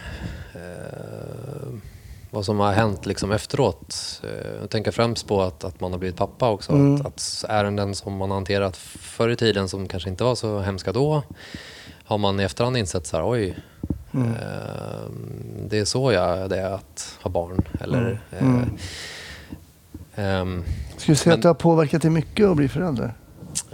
[2.33, 4.21] vad som har hänt liksom efteråt.
[4.23, 6.71] Eh, jag tänker främst på att, att man har blivit pappa också.
[6.71, 6.95] Mm.
[6.95, 10.91] Att, att ärenden som man hanterat förr i tiden som kanske inte var så hemska
[10.91, 11.23] då
[12.05, 13.57] har man i efterhand insett så här, oj,
[14.13, 14.27] Mm.
[14.31, 15.09] eh,
[15.69, 17.61] det är så jag det är att ha barn.
[17.79, 18.69] Eller, Mm.
[20.15, 20.63] eh, ehm,
[20.97, 23.13] Skulle du säga Men- att det har påverkat dig mycket att bli förälder?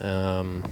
[0.04, 0.63] Ehm,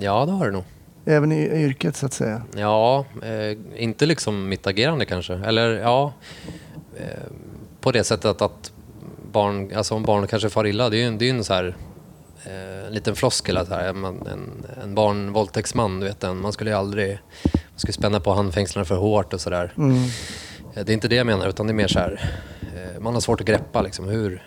[0.00, 0.64] ja, det har det nog.
[1.04, 2.42] Även i yrket så att säga?
[2.56, 5.34] Ja, eh, inte liksom mitt agerande kanske.
[5.34, 6.12] Eller ja,
[7.80, 8.72] på det sättet att,
[9.32, 11.44] barn, alltså om barn kanske far illa, det är ju en, det är ju en
[11.44, 11.76] så här
[12.44, 14.04] eh, en liten floskel att här, en,
[14.82, 18.96] en barnvåldtäktsman, du vet den, man skulle ju aldrig man skulle spänna på handfängslarna för
[18.96, 19.72] hårt och sådär.
[19.76, 19.96] Mm.
[20.74, 22.30] Eh, Det är inte det jag menar, utan det är mer så här,
[22.74, 24.42] eh, man har svårt att greppa liksom hur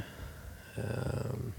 [0.75, 0.83] eh,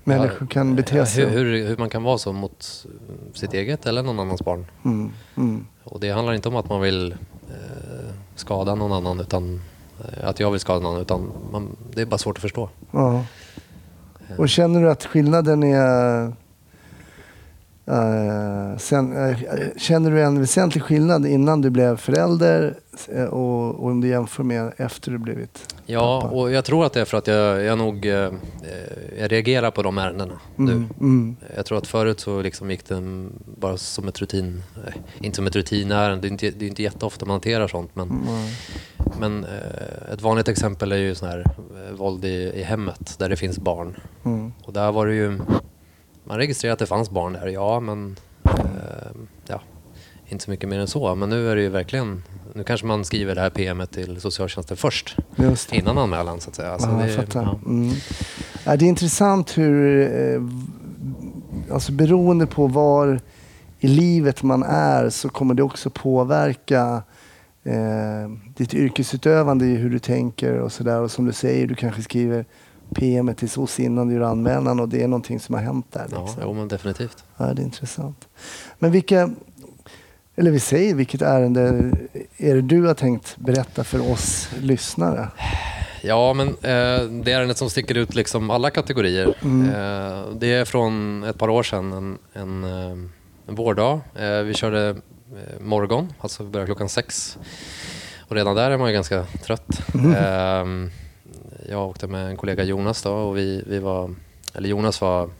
[0.04, 1.24] Människor kan bete sig.
[1.26, 2.86] Hur, hur, hur man kan vara så mot
[3.34, 4.66] sitt eget eller någon annans barn.
[4.84, 5.12] Mm.
[5.36, 5.66] Mm.
[5.84, 7.12] Och det handlar inte om att man vill
[7.48, 9.60] eh, skada någon annan utan eh,
[10.04, 12.68] Eh, att jag vill skada någon utan man, det är bara svårt att förstå.
[12.90, 13.24] Ja.
[14.38, 16.32] Och känner du att skillnaden är
[17.90, 19.36] eh, sen, eh,
[19.76, 22.74] känner du en väsentlig skillnad innan du blev förälder
[23.08, 26.34] eh, och, och om du jämför med efter du blivit Ja, pappa?
[26.34, 28.04] och jag tror att det är för att jag, jag nog
[29.18, 30.72] jag reagerar på de ärendena nu.
[30.72, 33.28] Mm, mm, Jag tror att förut så liksom gick det
[33.60, 34.62] bara som ett rutin,
[35.20, 38.08] inte som ett rutinärende, det är inte, det är inte jätteofta man hanterar sånt men,
[38.08, 38.20] mm,
[39.20, 39.46] men
[40.12, 41.44] ett vanligt exempel är ju sån här
[41.96, 43.96] våld i, i hemmet där det finns barn.
[44.24, 44.52] mm.
[44.64, 45.38] Och där var det ju,
[46.24, 49.10] man registrerade att det fanns barn där, ja men eh,
[49.46, 49.60] ja,
[50.28, 51.14] inte så mycket mer än så.
[51.14, 52.22] Men nu är det ju verkligen,
[52.54, 55.16] nu kanske man skriver det här PMet till socialtjänsten först,
[55.70, 56.72] innan anmälan så att säga.
[56.72, 57.58] Alltså, ja, det, ja.
[57.66, 57.94] Mm.
[58.64, 60.42] Ja, det är intressant hur, eh,
[61.72, 63.20] alltså beroende på var
[63.80, 67.02] i livet man är så kommer det också påverka
[67.64, 71.00] eh, ditt yrkesutövande i hur du tänker och sådär.
[71.00, 72.44] Och som du säger, du kanske skriver
[72.94, 76.06] PM till SOS innan du gör anmälan och det är någonting som har hänt där.
[76.10, 76.42] Ja, Liksom.
[76.44, 77.24] jo, men definitivt.
[77.36, 78.28] Ja, det är intressant.
[78.78, 79.30] Men vilka,
[80.36, 81.90] eller vi säger vilket ärende
[82.36, 85.28] är det du har tänkt berätta för oss lyssnare?
[86.02, 89.34] Ja, men eh, det ärendet som sticker ut liksom alla kategorier.
[89.42, 89.68] Mm.
[89.68, 92.96] Eh, det är från ett par år sedan, en, en, eh,
[93.48, 94.00] en vårdag.
[94.14, 97.38] Eh, vi körde eh, morgon, alltså vi började klockan sex.
[98.28, 99.80] Och redan där är man ju ganska trött.
[99.94, 100.64] Eh,
[101.68, 104.10] jag åkte med en kollega Jonas då och vi, vi var,
[104.54, 105.30] eller Jonas var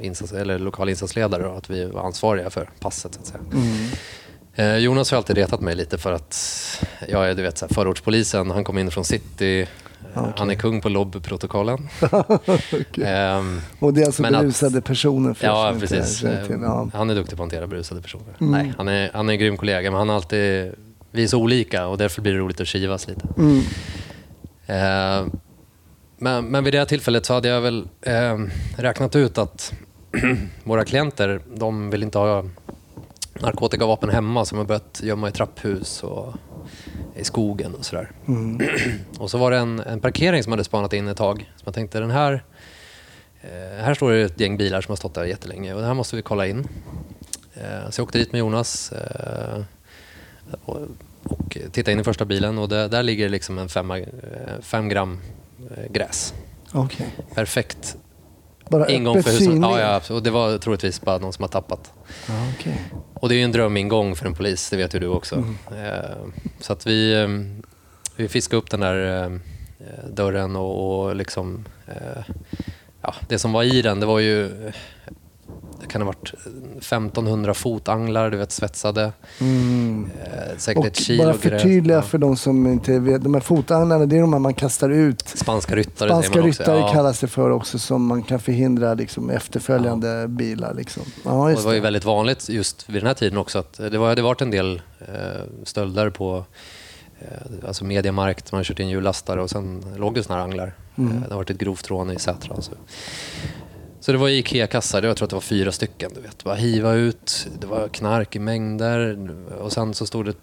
[0.00, 3.40] insats, eller lokal insatsledare och att vi var ansvariga för passet så att säga.
[3.52, 3.88] Mm.
[4.54, 6.36] Eh, Jonas har alltid retat mig lite för att
[7.08, 8.50] jag är du vet, så här, förortspolisen.
[8.50, 9.60] Han kom in från city.
[9.60, 9.68] Eh,
[10.20, 10.32] Okej.
[10.36, 11.88] Han är kung på lobbyprotokollen.
[12.10, 13.04] Okej.
[13.04, 16.18] Ehm, Och det är alltså Men att- berusade personer för ja, precis.
[16.20, 16.28] till.
[16.62, 16.82] Ja.
[16.82, 18.36] Ehm, Han är duktig på att hantera berusade personer.
[18.40, 18.52] Mm.
[18.52, 20.72] Nej, han, är, han är en grym kollega, men han har alltid...
[21.10, 23.28] Vi är så olika och därför blir det roligt att kivas lite.
[23.38, 23.60] Mm.
[24.66, 25.30] Ehm,
[26.22, 29.72] men, men vid det här tillfället så hade jag väl ehm, räknat ut att
[30.64, 32.44] våra klienter, de vill inte ha
[33.40, 36.34] narkotikavapen hemma de har börjat gömma i trapphus och
[37.16, 38.10] i skogen och sådär.
[38.28, 38.68] Mm.
[39.18, 41.52] Och så var det en, en parkering som hade spanat in ett tag.
[41.56, 42.44] Så man tänkte den här,
[43.40, 45.94] eh, här står det ett gäng bilar som har stått där jättelänge och det här
[45.94, 46.68] måste vi kolla in.
[47.54, 49.62] Eh, så jag åkte dit med Jonas eh,
[50.64, 50.78] och,
[51.24, 54.06] och tittade in i första bilen och där, där ligger liksom en fem, eh,
[54.60, 55.41] fem gram eh,
[55.90, 56.34] gräs.
[56.72, 57.06] Okej.
[57.34, 57.96] Perfekt
[58.68, 59.58] Bara ingång för hushåll.
[59.62, 61.92] Ja, ja, och det var troligtvis bara någon som har tappat.
[62.28, 62.80] Ja, okej.
[63.14, 65.44] Och det är ju en drömingång för en polis, det vet ju du också.
[65.70, 66.16] Eh,
[66.60, 67.28] Så att vi, eh,
[68.16, 69.30] vi fiskade upp den där eh,
[70.12, 71.64] dörren och, och liksom...
[71.86, 72.34] eh,
[73.04, 74.72] Ja, det som var i den, det var ju...
[75.82, 76.32] eh, kan ha varit
[76.78, 79.12] 1500 fotanglar, du vet svetsade.
[79.40, 80.10] Mm.
[80.24, 82.02] Eh, säkert ett Och kilo bara förtydliga Ja.
[82.02, 83.22] för de som inte vet.
[83.22, 85.28] De här fotagnarna, det är de här man kastar ut.
[85.28, 86.62] Spanska ryttare Spanska säger man också.
[86.62, 86.92] ryttare Ja.
[86.92, 90.74] kallas det för också som man kan förhindra liksom, efterföljande bilar.
[90.74, 91.02] Liksom.
[91.24, 94.22] Ja, det var ju väldigt vanligt just vid den här tiden också att det hade
[94.22, 95.06] varit en del eh,
[95.64, 96.44] stölder på
[97.20, 97.26] eh,
[97.68, 100.72] alltså Mediamarkt, man har kört in hjullastare och sen låg det såna här anglar.
[100.98, 101.12] Mm.
[101.16, 102.62] Eh, det har varit ett grovt rån i Sätra.
[102.62, 102.72] Så.
[104.02, 106.10] Så det var IKEA-kassar, jag tror att det var fyra stycken.
[106.14, 106.44] Du vet.
[106.44, 110.34] Bara hiva ut, det var knark i mängder och sen så stod det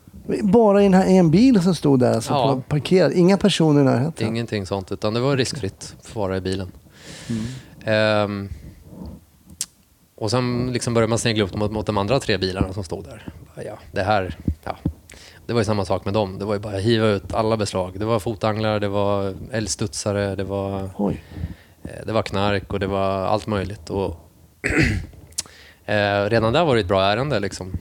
[0.43, 2.62] Bara i den här en bil som stod där, alltså, Ja.
[2.67, 3.13] parkerad.
[3.13, 4.28] Inga personer i närheten.
[4.28, 6.72] ingenting sånt utan det var riskfritt att vara i bilen.
[7.30, 7.43] Mm.
[7.86, 8.50] Ehm,
[10.15, 13.04] och sen liksom började man snegla upp mot, mot de andra tre bilarna som stod
[13.04, 13.34] där.
[13.56, 14.78] Bara, Ja, det här, ja.
[15.45, 16.39] Det var ju samma sak med dem.
[16.39, 18.00] Det var ju bara hiva ut alla beslag.
[18.00, 21.24] Det var fotanglar, det var älgstudsare, det var, Oj.
[21.89, 23.89] Eh, det var knark och det var allt möjligt.
[23.89, 24.30] Och
[25.86, 27.39] eh, redan där var det ett bra ärende.
[27.39, 27.73] Liksom.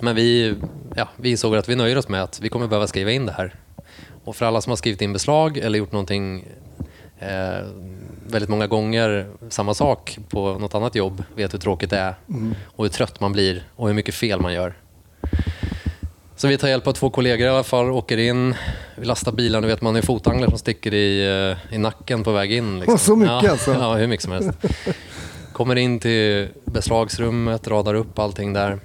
[0.00, 0.54] Men vi,
[0.96, 3.32] ja, vi insåg att vi nöjer oss med att vi kommer behöva skriva in det
[3.32, 3.54] här.
[4.24, 6.44] Och för alla som har skrivit in beslag eller gjort någonting
[7.18, 7.66] eh,
[8.26, 12.14] väldigt många gånger samma sak på något annat jobb vet hur tråkigt det är
[12.64, 14.74] och hur trött man blir och hur mycket fel man gör.
[16.38, 18.54] Så vi tar hjälp av två kollegor i alla fall, åker in,
[18.96, 21.26] vi lastar bilen, du vet man har ju fotanglar som sticker i,
[21.70, 22.80] eh, i nacken på väg in.
[22.80, 22.94] Liksom.
[22.94, 23.72] Åh, så mycket ja, alltså?
[23.80, 24.50] Ja, hur mycket som helst.
[25.52, 28.78] Kommer in till beslagsrummet, radar upp allting där.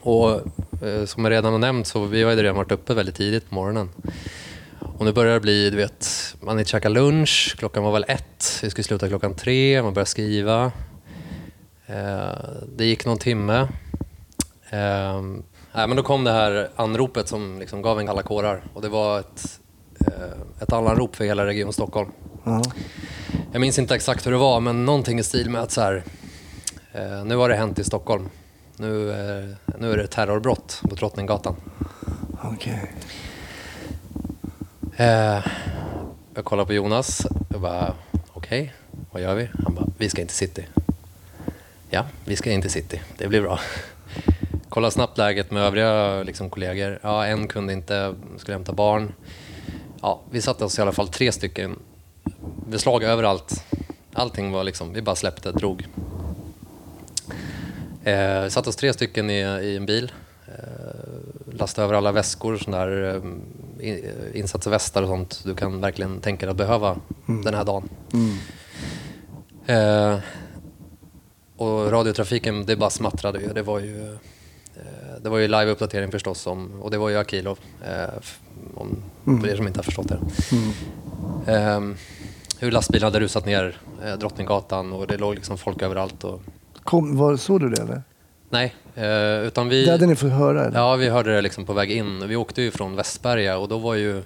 [0.00, 0.30] Och
[0.86, 3.48] eh, som jag redan har nämnt så vi har ju redan varit uppe väldigt tidigt
[3.48, 3.88] på morgonen.
[4.78, 8.60] Och nu börjar det bli, du vet, man är käka lunch, klockan var väl ett,
[8.62, 10.72] vi skulle sluta klockan tre, man började skriva.
[11.86, 12.28] Eh,
[12.76, 13.68] det gick någon timme.
[14.70, 15.22] Eh,
[15.74, 18.88] nej, men då kom det här anropet som liksom gav en kalla kårar och det
[18.88, 19.60] var ett,
[20.00, 22.10] eh, ett anrop för hela Region Stockholm.
[22.44, 22.62] Ja.
[23.52, 26.04] Jag minns inte exakt hur det var, men någonting i stil med att så här,
[26.92, 28.28] eh, nu har det hänt i Stockholm.
[28.76, 31.56] Nu, eh, nu är det terrorbrott på Drottninggatan.
[32.42, 32.92] Okej.
[34.96, 35.46] Eh,
[36.34, 37.26] jag kollar på Jonas.
[37.50, 37.94] Jag bara,
[38.32, 38.74] okej,
[39.10, 39.48] vad gör vi?
[39.64, 40.66] Han bara, vi ska in till city.
[41.90, 43.00] Ja, vi ska in till city.
[43.18, 43.58] Det blir bra.
[44.74, 46.98] Kolla snabbt läget med övriga liksom, kollegor.
[47.02, 49.12] Ja, en kunde inte, skulle hämta barn.
[50.02, 51.78] Ja, vi satte oss i alla fall tre stycken.
[52.68, 53.64] Beslag överallt.
[54.12, 55.86] Allting var liksom, vi bara släppte, drog.
[58.04, 60.12] Eh, satt oss tre stycken i, i en bil.
[60.46, 63.22] Eh, lastade över alla väskor, såna där eh,
[63.88, 65.40] in- insatsvästar och sånt.
[65.44, 67.88] Du kan verkligen tänka dig att behöva den här dagen.
[68.12, 68.36] Mm.
[69.66, 70.20] Eh,
[71.56, 73.52] och radiotrafiken, det bara smattrade ju.
[73.52, 74.18] Det var ju, eh,
[75.22, 77.58] det var ju live-uppdatering förstås om, och det var ju Akilov.
[77.84, 78.14] Eh,
[78.74, 79.02] om,
[79.40, 80.18] För er som inte har förstått det.
[80.52, 81.90] Mm.
[81.90, 81.96] Eh,
[82.58, 86.24] hur lastbilar hade rusat ner eh, Drottninggatan och det låg liksom folk överallt.
[86.24, 86.42] Och,
[86.84, 88.02] Kom, var, såg du det eller?
[88.50, 89.84] nej, eh, utan vi...
[89.84, 90.78] Det hade ni fått höra eller?
[90.78, 92.28] Ja, vi hörde det liksom på väg in.
[92.28, 94.22] Vi åkte ju från Västberga och då var ju...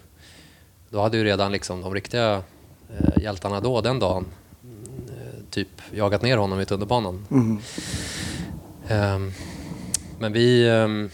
[0.90, 2.42] Då hade ju redan liksom de riktiga
[2.98, 4.26] eh, hjältarna då, den dagen,
[4.64, 4.76] mm,
[5.08, 7.26] eh, typ jagat ner honom i tunnelbanan.
[7.30, 7.58] Mm.
[8.88, 9.32] Ehm,
[10.18, 11.10] men vi, ehm,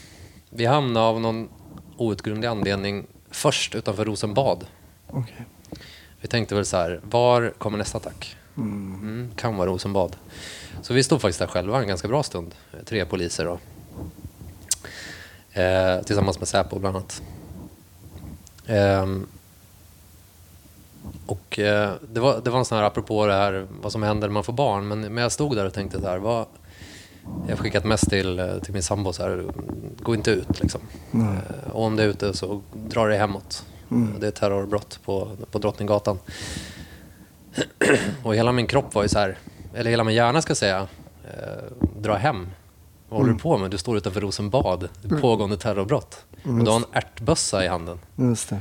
[0.50, 1.48] vi hamnade av någon
[1.96, 4.66] outgrundlig anledning först utanför Rosenbad.
[5.06, 5.46] Okej.
[6.20, 8.36] Vi tänkte väl så här, var kommer nästa attack?
[8.56, 10.16] Mm, kan vara Rosenbad.
[10.82, 12.54] Så vi stod faktiskt där själva en ganska bra stund.
[12.84, 13.58] Tre poliser då.
[15.60, 17.22] Eh, tillsammans med Säpo bland annat.
[18.66, 19.26] Ehm,
[21.26, 24.28] och eh, det, var, det var en sån här, apropå det här vad som händer
[24.28, 24.88] när man får barn.
[24.88, 26.46] Men, men jag stod där och tänkte så här, vad,
[27.54, 29.44] jag har skickat mest till, eh, till min sambo så här,
[30.02, 30.80] gå inte ut liksom.
[31.12, 33.64] Eh, och om det är ute så dra dig hemåt.
[34.20, 36.18] Det är terrorbrott på, på Drottninggatan.
[38.22, 39.38] och hela min kropp var ju så här,
[39.74, 40.88] eller hela min hjärna ska säga,
[41.24, 42.48] eh, dra hem.
[43.08, 43.70] Vad håller du på med?
[43.70, 44.88] Du står utanför Rosenbad.
[45.02, 46.24] Det är pågående terrorbrott.
[46.44, 47.98] Och du har en ärtbössa i handen.
[48.16, 48.58] Just det.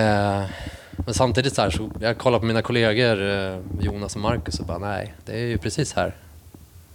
[0.00, 0.44] Eh,
[1.04, 4.66] men samtidigt så här, så jag kollar på mina kollegor eh, Jonas och Marcus och
[4.66, 6.14] bara nej, det är ju precis här.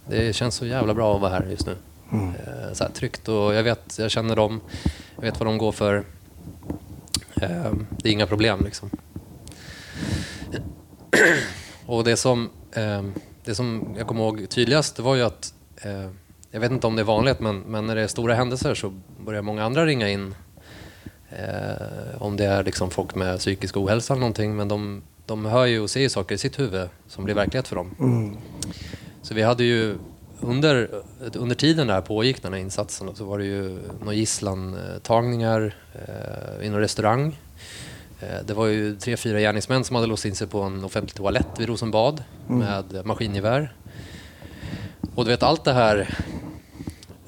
[0.08, 1.76] Det känns så jävla bra att vara här just nu.
[2.12, 2.28] Mm.
[2.28, 4.60] Eh, så här, tryggt och jag vet, jag känner dem,
[5.16, 6.04] jag vet vad de går för.
[7.42, 8.90] Eh, det är inga problem liksom.
[11.86, 13.02] Och det som, eh,
[13.44, 15.52] det som jag kommer ihåg tydligast det var ju att,
[16.50, 18.92] jag vet inte om det är vanligt, men, men när det är stora händelser så
[19.24, 20.34] börjar många andra ringa in.
[22.18, 25.80] Om det är liksom folk med psykisk ohälsa eller någonting, men de, de hör ju
[25.80, 27.94] och ser ju saker i sitt huvud som blir verklighet för dem.
[27.98, 28.36] Mm.
[29.26, 29.98] Så vi hade ju
[30.40, 30.90] under,
[31.34, 36.70] under tiden där pågick den här insatsen så var det ju några gisslantagningar eh, i
[36.70, 37.38] någon restaurang.
[38.20, 41.14] Eh, det var ju tre, fyra gärningsmän som hade låst in sig på en offentlig
[41.14, 43.74] toalett vid Rosenbad med maskingevär.
[45.14, 46.18] Och du vet allt det här,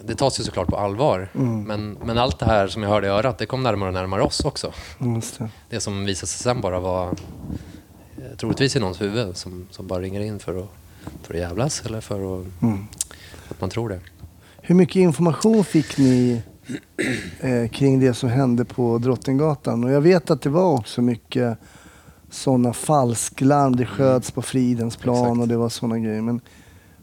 [0.04, 1.28] det tas ju såklart på allvar.
[1.66, 4.22] Men, men allt det här som jag hörde i örat, det kom närmare och närmare
[4.22, 4.72] oss också.
[4.98, 5.48] Just det.
[5.70, 10.00] Det som visade sig sen bara var eh, troligtvis i någons huvud som, som bara
[10.00, 10.68] ringer in för att,
[11.22, 12.86] för att jävlas eller för att, Mm.
[13.48, 14.00] att man tror det.
[14.62, 16.42] Hur mycket information fick ni
[17.38, 19.84] eh, kring det som hände på Drottninggatan?
[19.84, 21.58] Och jag vet att det var också mycket
[22.30, 23.76] sådana falsklarm.
[23.76, 25.40] Det sköts på Fridhemsplan Exakt.
[25.40, 26.22] och det var sådana grejer.
[26.22, 26.40] Men,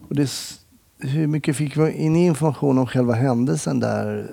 [0.09, 0.29] och det,
[0.99, 4.31] hur mycket fick ni information om själva händelsen där?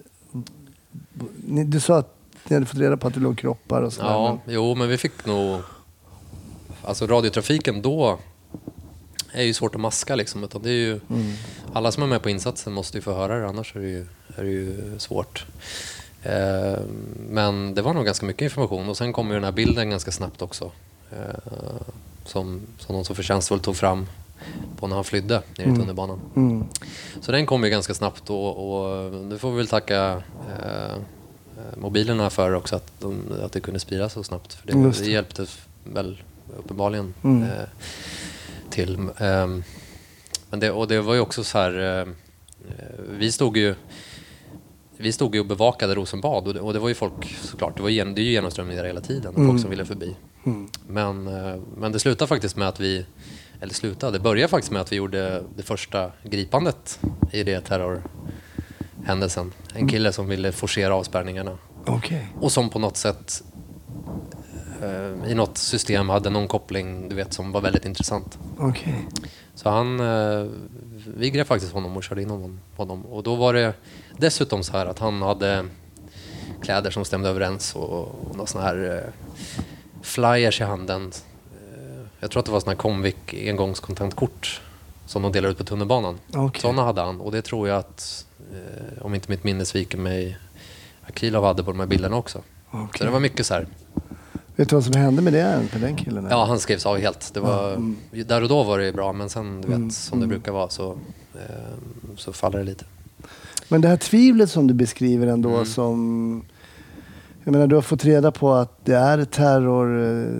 [1.46, 2.14] Ni, du sa att
[2.48, 4.09] ni hade fått reda på att det låg kroppar och sådär.
[4.09, 5.61] Ja, jo, men vi fick nog...
[6.85, 8.18] Alltså radiotrafiken då
[9.33, 10.45] är ju svårt att maska liksom.
[10.45, 11.33] Utan det är ju, Mm.
[11.73, 14.07] Alla som är med på insatsen måste ju få höra det, annars är det ju,
[14.37, 15.47] är det ju svårt.
[16.23, 16.79] Eh,
[17.29, 20.11] men det var nog ganska mycket information och sen kom ju den här bilden ganska
[20.12, 20.71] snabbt också.
[21.12, 21.16] Eh,
[22.25, 24.07] som, som någon så förtjänstfullt tog fram
[24.77, 26.21] på när han flydde ner i tunnelbanan.
[26.37, 26.64] Mm.
[27.21, 30.23] Så den kom ju ganska snabbt och, och det får vi väl tacka
[30.62, 30.97] eh,
[31.77, 34.55] mobilerna för också att, de, att det kunde spridas så snabbt.
[34.55, 35.05] För det, det.
[35.05, 35.11] det.
[35.11, 35.47] hjälpte
[35.85, 36.23] väl
[36.59, 37.42] uppenbarligen Mm.
[37.42, 37.64] eh,
[38.72, 39.08] till.
[39.18, 39.62] ehm,
[40.50, 42.06] men det, och det var ju också så här, eh,
[43.18, 43.74] vi stod ju
[44.96, 47.82] vi stod ju och bevakade Rosenbad och det, och det var ju folk såklart, det,
[47.82, 49.48] var gen, det är ju genomströmning där hela tiden, Mm.
[49.48, 50.16] folk som ville förbi.
[50.46, 50.68] Mm.
[50.88, 53.06] Men, eh, men det slutade faktiskt med att vi,
[53.61, 57.00] eller slutade, det började faktiskt med att vi gjorde det första gripandet
[57.32, 59.52] i det terrorhändelsen.
[59.74, 62.26] En kille som ville forcera avspärrningarna Okej.
[62.40, 63.42] och som på något sätt
[64.83, 68.38] eh, i något system hade någon koppling du vet, som var väldigt intressant.
[68.59, 69.09] Okej.
[69.55, 70.47] Så han, eh,
[71.16, 73.07] vi grep faktiskt honom och körde in honom, honom.
[73.07, 73.75] Och då var det
[74.16, 75.64] dessutom så här att han hade
[76.62, 79.12] kläder som stämde överens och, och några såna här eh,
[80.03, 81.12] flyers i handen.
[81.53, 84.61] Eh, jag tror att det var såna här Comvik engångskontantkort
[85.07, 86.18] som de delar ut på tunnelbanan.
[86.35, 86.61] Okej.
[86.61, 90.38] Sådana hade han och det tror jag att, eh, om inte mitt minne sviker mig,
[91.09, 92.42] Akilov hade på de här bilderna också.
[92.71, 93.07] Så Okej.
[93.07, 93.66] det var mycket så här.
[94.56, 96.26] Vet du vad som hände med det med den killen?
[96.30, 97.34] Ja, han skrevs av helt.
[97.34, 97.96] Det var, mm.
[98.26, 100.28] Där och då var det bra, men sen du vet, Mm, som det mm.
[100.28, 100.90] brukar vara så,
[101.34, 101.74] eh,
[102.16, 102.84] så faller det lite.
[103.68, 105.66] Men det här tvivlet som du beskriver ändå Mm.
[105.66, 106.42] som...
[107.44, 110.02] Jag menar, du har fått reda på att det är terror...
[110.22, 110.34] eh,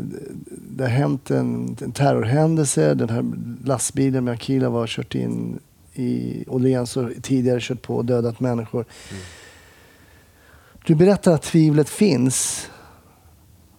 [0.77, 2.94] Det har hänt en, en terrorhändelse.
[2.94, 3.25] Den här
[3.64, 5.59] lastbilen med Akila var kört in
[5.94, 8.85] i Åhléns och tidigare kört på och dödat människor.
[9.11, 9.22] Mm.
[10.87, 12.68] Du berättar att tvivlet finns.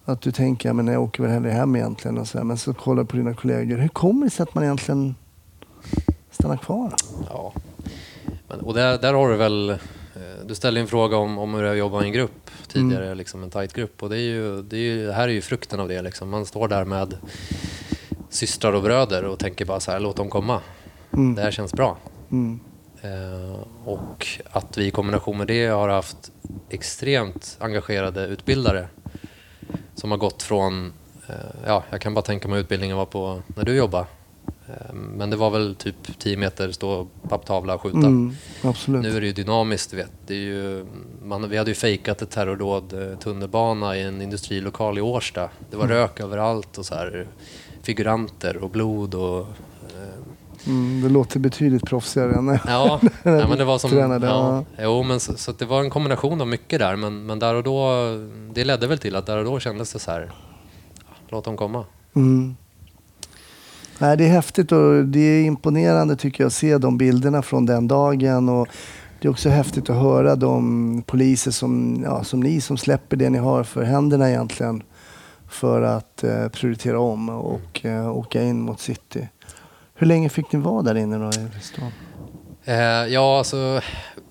[0.04, 2.18] Att du tänker, men jag åker väl hellre hem egentligen.
[2.18, 2.44] Och så här.
[2.44, 3.76] Men så kollar du på dina kollegor.
[3.78, 5.14] Hur kommer det sig att man egentligen
[6.30, 6.94] stannar kvar?
[7.30, 7.52] Ja.
[8.48, 9.70] Men, och där, där har du väl...
[9.70, 9.76] eh,
[10.46, 13.14] Du ställde en fråga om, om hur det är att jobba i en grupp tidigare,
[13.14, 14.02] liksom en tight grupp.
[14.02, 16.02] Och det, är ju, det, är ju, det här är ju frukten av det.
[16.02, 16.30] Liksom.
[16.30, 17.14] Man står där med
[18.28, 20.60] systrar och bröder och tänker bara så här, låt dem komma.
[21.12, 21.34] Mm.
[21.34, 21.96] Det här känns bra.
[22.30, 22.60] Mm.
[23.02, 26.30] Eh, och att vi i kombination med det har haft
[26.70, 28.88] extremt engagerade utbildare
[29.94, 30.92] som har gått från,
[31.26, 31.34] eh,
[31.66, 34.06] ja, jag kan bara tänka mig utbildningen var på när du jobbade.
[34.68, 37.98] Eh, men det var väl typ 10 meter stå papptavla och skjuta.
[37.98, 38.34] Mm.
[39.02, 40.10] Nu är det ju dynamiskt, vet.
[40.26, 40.86] Det är ju,
[41.24, 45.50] man, vi hade ju fejkat ett terrordåd, eh, tunnelbana i en industrilokal i Årsta.
[45.70, 47.26] Det var rök överallt och så här
[47.82, 49.46] figuranter och blod och
[50.66, 53.90] Mm, det låter betydligt proffsigare än Ja, ja men det var som...
[53.90, 56.96] Tränade, ja, jo, men så, så det var en kombination av mycket där.
[56.96, 57.90] Men, men där och då,
[58.54, 60.32] det ledde väl till att där och då kändes det så här,
[60.96, 61.84] ja, låt dem komma.
[62.16, 62.56] Mm.
[63.98, 67.66] Nej, det är häftigt och det är imponerande tycker jag att se de bilderna från
[67.66, 68.48] den dagen.
[68.48, 68.68] Och
[69.20, 73.30] det är också häftigt att höra de poliser som, ja, som ni som släpper det
[73.30, 74.82] ni har för händerna egentligen
[75.48, 79.28] för att eh, prioritera om och eh, åka in mot city.
[79.96, 81.92] Hur länge fick ni vara där inne då i stan?
[82.64, 82.74] Eh,
[83.12, 83.80] ja, alltså,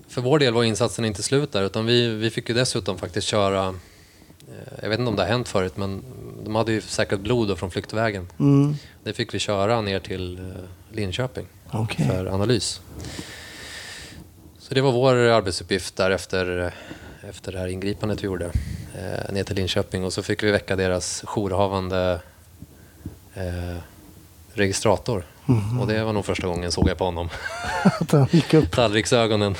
[0.08, 3.26] för vår del var insatsen inte slut där, utan vi, vi fick ju dessutom faktiskt
[3.26, 6.02] köra, eh, jag vet inte om det har hänt förut, men
[6.44, 8.28] de hade ju säkrat blod då från flyktvägen.
[8.38, 8.76] Mm.
[9.04, 12.06] Det fick vi köra ner till eh, Linköping Okej.
[12.06, 12.80] för analys.
[14.58, 16.74] Så det var vår arbetsuppgift där efter,
[17.28, 18.50] efter det här ingripandet vi gjorde.
[18.94, 22.20] Eh, ner till Linköping och så fick vi väcka deras jourhavande
[23.34, 23.76] eh,
[24.54, 25.24] registrator.
[25.46, 25.80] Mhm.
[25.80, 27.28] Och det var nog första gången såg jag på honom.
[28.00, 28.70] Att han gick upp.
[28.70, 29.54] Tallriksögonen.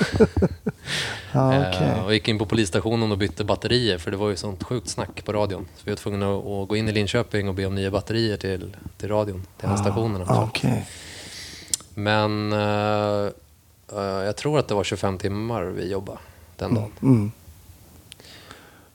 [1.31, 1.87] Ja, okej.
[1.87, 4.89] Eh, och gick in på polisstationen och bytte batterier för det var ju sånt sjukt
[4.89, 5.65] snack på radion.
[5.75, 8.75] Så vi var tvungna att, gå in i Linköping och be om nya batterier till,
[8.97, 10.43] till radion, till Ah, stationerna.
[10.43, 10.85] Okej.
[11.93, 13.29] Men eh,
[13.93, 16.19] eh, jag tror att det var 25 timmar vi jobbade
[16.57, 16.91] den dagen.
[17.01, 17.31] Mm.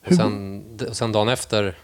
[0.06, 1.78] Och sen, och sen dagen efter,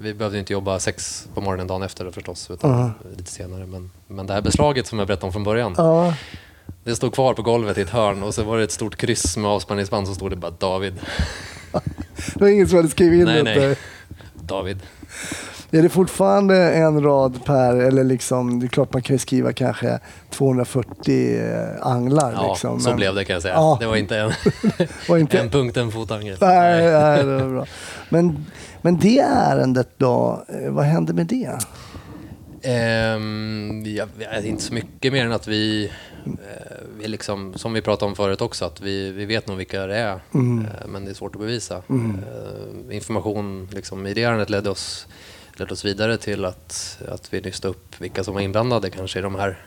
[0.00, 2.90] vi behövde inte jobba sex på morgonen dagen efter förstås, utan Ja.
[3.16, 3.66] lite senare.
[3.66, 6.14] Men, men det här beslaget som jag berättade om från början, Ja,
[6.84, 9.36] det stod kvar på golvet i ett hörn och så var det ett stort kryss
[9.36, 10.94] med avspärrningsband så stod det bara David.
[12.34, 13.42] det var ingen som hade skrivit in Nej, det.
[13.42, 13.58] nej.
[13.60, 13.76] där.
[14.34, 14.82] David.
[15.70, 19.52] Är det fortfarande en rad per, eller liksom, det är klart man kan ju skriva
[19.52, 19.98] kanske
[20.30, 22.32] 240 eh, anglar.
[22.32, 23.54] Ja, liksom, så men- blev det kan jag säga.
[23.54, 23.76] Ja.
[23.80, 24.32] Det var inte en,
[25.08, 26.36] var inte, en punkt, en fotangel.
[26.40, 27.66] nej, nej, det var bra.
[28.08, 28.46] Men,
[28.86, 31.58] men det ärendet då, eh, vad hände med det?
[32.62, 35.84] Ehm, jag vet inte så mycket mer än att vi,
[36.24, 36.30] eh,
[36.98, 39.96] vi liksom, som vi pratade om förut också, att vi, vi vet nog vilka det
[39.96, 40.64] är, Mm.
[40.66, 41.76] eh, men det är svårt att bevisa.
[41.88, 45.06] Eh, information liksom, i det ärendet ledde oss,
[45.56, 49.22] ledde oss vidare till att, att vi nystade upp vilka som var inblandade kanske i
[49.22, 49.58] de här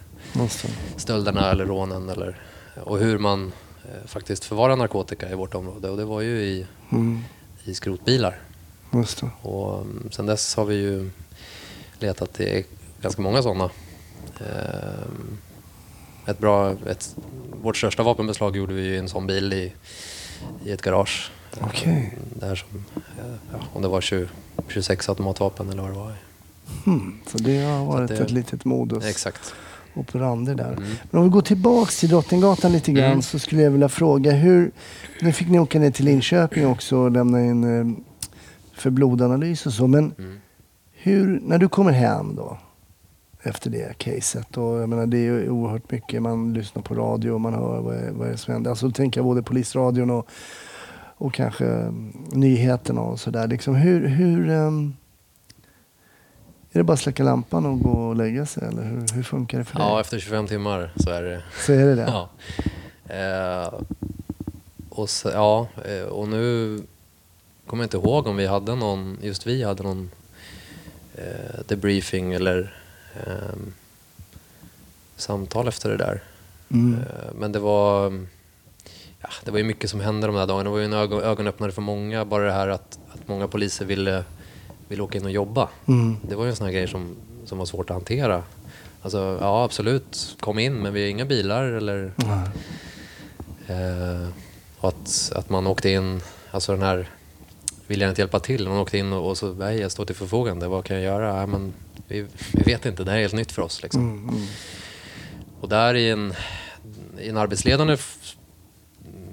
[0.97, 2.41] stölderna eller rånen eller,
[2.83, 3.51] och hur man
[4.05, 7.19] faktiskt förvarar narkotika i vårt område och det var ju i, Mm,
[7.63, 8.39] i skrotbilar.
[8.93, 9.29] Just det.
[9.41, 11.09] Och mm, sen dess har vi ju
[11.99, 12.65] letat i
[13.01, 13.69] ganska många sådana.
[14.39, 15.37] Ehm,
[16.25, 17.15] Ett bra, ett,
[17.61, 19.73] vårt största vapenbeslag gjorde vi i en sån bil i,
[20.65, 21.31] i ett garage.
[21.61, 22.17] Okej.
[22.39, 24.27] Där som, eh, ja, om det var 20,
[24.67, 26.13] 26 automatvapen eller vad det var.
[26.85, 29.53] Hmm, så det har varit det- ett litet modus Exakt.
[29.93, 30.73] operandi där.
[30.73, 30.83] Mm.
[31.11, 33.21] Men om vi går tillbaks till Drottninggatan lite grann Mm.
[33.21, 34.71] så skulle jag vilja fråga hur,
[35.21, 38.03] nu fick ni åka ner till Linköping också och lämna in eh,
[38.81, 40.39] för blodanalys och så, men Mm.
[40.91, 42.57] hur, när du kommer hem då
[43.43, 47.31] efter det caset och jag menar det är ju oerhört mycket, man lyssnar på radio
[47.31, 48.69] och man hör vad, är- vad är det som händer.
[48.71, 50.27] Alltså då tänker jag både polisradion och,
[51.17, 53.47] och kanske mm, nyheterna och sådär.
[53.47, 54.93] Liksom hur, hur ehm,
[56.71, 59.57] är det bara att släcka lampan och gå och lägga sig eller hur, hur funkar
[59.57, 60.01] det för Ja, dig?
[60.01, 62.07] efter 25 timmar så är det Så är det det?
[62.11, 62.29] Ja.
[63.15, 63.73] Eh,
[64.89, 66.79] och, så, ja, eh, och nu
[67.69, 70.09] kommer inte ihåg om vi hade någon, just vi hade någon
[71.15, 72.73] eh, debriefing eller
[73.13, 73.73] ehm,
[75.15, 76.23] samtal efter det där.
[76.71, 76.99] Mm.
[76.99, 78.13] Eh, men det var,
[79.21, 80.63] ja, det var ju mycket som hände de där dagarna.
[80.63, 82.25] Det var ju en ögon, ögonöppnare för många.
[82.25, 84.23] Bara det här att, att många poliser ville,
[84.87, 85.69] ville åka in och jobba.
[85.85, 86.17] Mm.
[86.21, 87.15] Det var ju en sån här grej som,
[87.45, 88.43] som var svårt att hantera.
[89.01, 92.13] Alltså, ja absolut, kom in men vi har inga bilar eller...
[92.15, 92.49] Nej.
[93.67, 94.27] Eh,
[94.81, 97.09] att, att man åkte in, alltså den här
[97.89, 98.67] viljan att hjälpa till.
[98.67, 101.39] Man åkte in och, och så, nej jag står till förfogande, vad kan jag göra?
[101.39, 101.73] Ja, men,
[102.07, 103.83] vi, vi vet inte, det här är helt nytt för oss.
[103.83, 104.01] Liksom.
[104.01, 104.47] Mm, mm.
[105.59, 106.33] Och där i en,
[107.19, 107.97] i en arbetsledande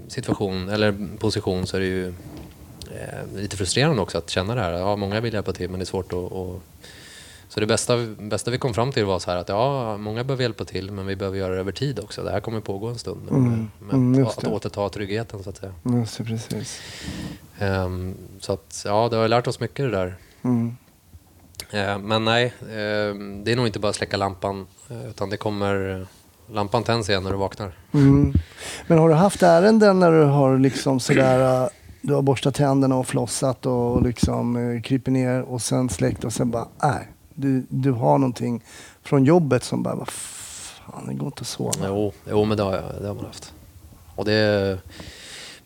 [0.09, 4.73] situation, eller position, så är det ju eh, lite frustrerande också att känna det här.
[4.73, 6.33] Ja, många vill hjälpa till men det är svårt att...
[6.33, 6.63] att
[7.49, 10.43] så det bästa, bästa vi kom fram till var så här att ja, många behöver
[10.43, 12.23] hjälpa till men vi behöver göra det över tid också.
[12.23, 13.29] Det här kommer pågå en stund.
[13.31, 15.73] Mm, med, med mm, att, att återta tryggheten så att säga.
[15.85, 16.81] Just det, precis.
[17.59, 20.17] Ehm, så att ja, det har lärt oss mycket det där.
[20.43, 20.77] Mm.
[21.71, 25.37] Eh, men nej, ehm, det är nog inte bara att släcka lampan eh, utan det
[25.37, 26.07] kommer...
[26.53, 27.73] Lampan tänds igen när du vaknar.
[27.95, 28.33] Mm.
[28.87, 31.69] Men har du haft ärenden när du har liksom sådär, äh,
[32.01, 36.33] du har borstat tänderna och flossat och liksom eh, kryper ner och sen släckt och
[36.33, 38.65] sen bara, nej, du, du har någonting
[39.03, 41.73] från jobbet som bara, vad fan, det går inte att sova.
[41.87, 43.53] Jo, jo men det har, jag, det har man haft.
[44.15, 44.79] Och det,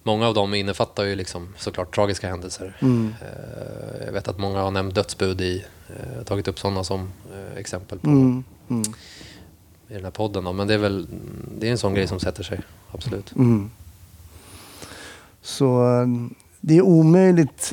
[0.02, 2.76] många av dem innefattar ju liksom såklart tragiska händelser.
[2.82, 3.14] Mm.
[3.22, 7.58] Eh, Jag vet att många har nämnt dödsbud i, eh, tagit upp sådana som eh,
[7.58, 8.44] exempel på, Mm.
[8.70, 8.82] Mm.
[9.88, 10.44] i den här podden.
[10.44, 10.52] Då.
[10.52, 11.06] Men det är väl
[11.58, 12.60] det är en sån grej som sätter sig,
[12.92, 13.32] absolut.
[13.36, 13.70] Mm.
[15.42, 15.84] Så
[16.60, 17.72] det är omöjligt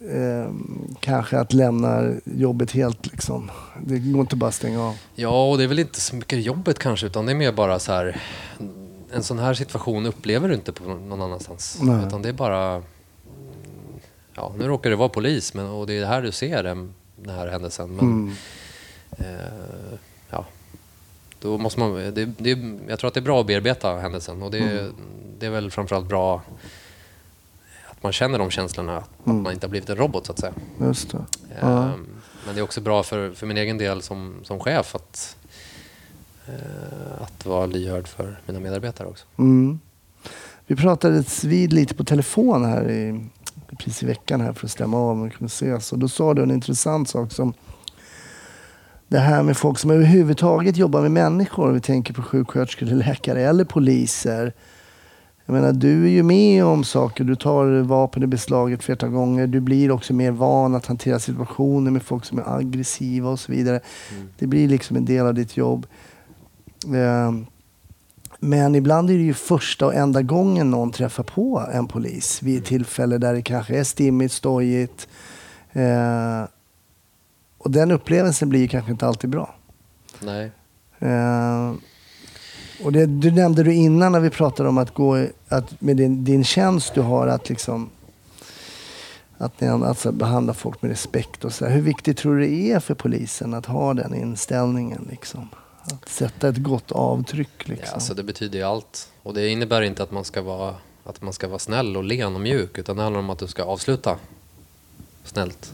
[0.00, 0.52] eh,
[1.00, 3.50] kanske att lämna jobbet helt liksom.
[3.86, 4.96] Det går inte bara att stänga av.
[5.14, 7.78] Ja, och det är väl inte så mycket jobbet kanske, utan det är mer bara
[7.78, 8.20] så här...
[9.14, 11.78] En sån här situation upplever du inte på någon annanstans.
[11.82, 12.06] Nej.
[12.06, 12.82] Utan det är bara...
[14.34, 17.34] Ja, nu råkar det vara polis, men, och det är här du ser den, den
[17.34, 17.96] här händelsen.
[17.96, 18.34] Men, Mm.
[19.18, 19.98] eh,
[20.30, 20.44] ja,
[21.40, 21.94] då måste man...
[21.94, 22.58] Det, det,
[22.88, 24.90] jag tror att det är bra att bearbeta händelsen och det,
[25.38, 26.42] det är väl framförallt bra
[27.90, 28.96] att man känner de känslorna.
[28.96, 29.42] Att Mm.
[29.42, 30.52] man inte har blivit en robot så att säga.
[30.80, 31.24] Just det.
[31.60, 31.82] Ja.
[31.84, 32.06] Ehm,
[32.46, 35.41] Men det är också bra för, för min egen del som, som chef att, eh,
[37.20, 39.26] att vara lyhörd för mina medarbetare också.
[39.38, 39.80] Mm.
[40.66, 43.26] Vi pratade vid lite på telefon här i,
[43.78, 45.92] precis i veckan här för att stämma av om vi kunde ses.
[45.92, 47.54] Och då sa du en intressant sak som
[49.08, 51.72] det här med folk som överhuvudtaget jobbar med människor.
[51.72, 54.52] Vi tänker på sjuksköterskor, läkare eller poliser.
[55.46, 57.24] Jag menar, du är ju med om saker.
[57.24, 59.46] Du tar vapen i beslag ett flertal gånger.
[59.46, 63.52] Du blir också mer van att hantera situationer med folk som är aggressiva och så
[63.52, 63.80] vidare.
[64.38, 65.86] Det blir liksom en del av ditt jobb.
[66.84, 67.46] Ehm,
[68.38, 72.58] Men ibland är det ju första och enda gången någon träffar på en polis vid
[72.58, 75.08] ett tillfälle där det kanske är stimmigt, stojigt.
[75.72, 76.42] Eh,
[77.58, 79.54] och den upplevelsen blir ju kanske inte alltid bra.
[80.22, 80.50] Nej.
[80.98, 81.72] Eh,
[82.84, 86.24] och det, du nämnde du innan när vi pratade om att gå, att med din,
[86.24, 87.90] din tjänst du har att liksom
[89.38, 91.64] att ni alltså behandla folk med respekt och så.
[91.64, 91.72] här.
[91.72, 95.08] Hur viktigt tror du det är för polisen att ha den inställningen?
[95.10, 95.48] Liksom?
[95.84, 97.68] Att sätta ett gott avtryck.
[97.68, 97.86] Liksom.
[97.88, 99.12] Ja, alltså det betyder ju allt.
[99.22, 100.74] Och det innebär inte att man ska vara,
[101.04, 102.78] att man ska vara snäll och len och mjuk.
[102.78, 104.18] Utan det handlar om att du ska avsluta
[105.24, 105.72] snällt.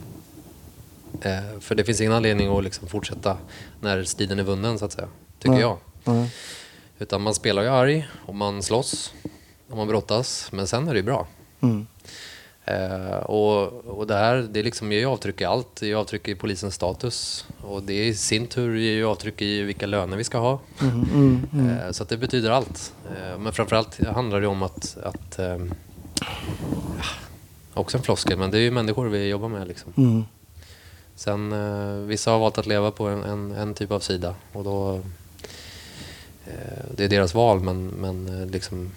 [1.21, 3.37] Eh, för det finns ingen anledning att liksom fortsätta
[3.81, 5.07] när striden är vunnen så att säga.
[5.39, 5.61] Tycker Nej.
[5.61, 5.77] jag.
[6.03, 6.25] Ja.
[6.99, 9.13] Utan man spelar ju arg och man slåss
[9.69, 10.49] och man brottas.
[10.51, 11.27] Men sen är det ju bra.
[11.61, 11.87] Mm.
[12.69, 15.75] Eh, och, och det här det liksom ger ju avtryck i allt.
[15.75, 17.45] Det ger avtryck i polisens status.
[17.61, 20.59] Och det i sin tur ger ju avtryck i vilka löner vi ska ha.
[20.81, 21.69] Mm, mm, mm.
[21.69, 22.93] Eh, Så det betyder allt.
[23.05, 24.97] Eh, Men framförallt handlar det om att...
[25.03, 25.73] att ehm,
[27.73, 29.67] också en floskel, men det är ju människor vi jobbar med.
[29.67, 29.93] Liksom.
[29.97, 30.23] Mm.
[31.15, 34.35] Sen, eh, vissa har valt att leva på en, en, en typ av sida.
[34.53, 34.95] Och då,
[36.45, 38.91] eh, det är deras val, men, men eh, liksom,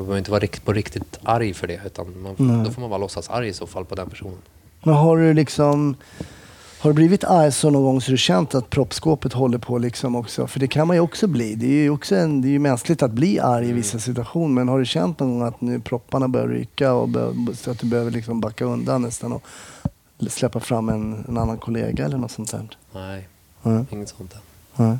[0.00, 1.80] man behöver inte vara rikt, på riktigt arg för det.
[1.86, 4.38] Utan man, då får man vara låtsas arg i så fall på den personen.
[4.82, 5.96] Men har du liksom...
[6.80, 10.16] Har du blivit arg så någon gång så du känt att proppskåpet håller på liksom
[10.16, 10.46] också?
[10.46, 11.54] För det kan man ju också bli.
[11.54, 14.54] Det är ju, också en, det är ju mänskligt att bli arg i vissa situationer.
[14.54, 17.78] Men har du känt någon gång att nu propparna börjar ryka och bör, så att
[17.78, 19.42] du behöver liksom backa undan nästan och
[20.28, 22.76] släppa fram en, en annan kollega eller något sånt där?
[22.92, 23.28] Nej,
[23.62, 23.84] Nej.
[23.90, 24.40] inget sånt än.
[24.76, 24.98] Nej.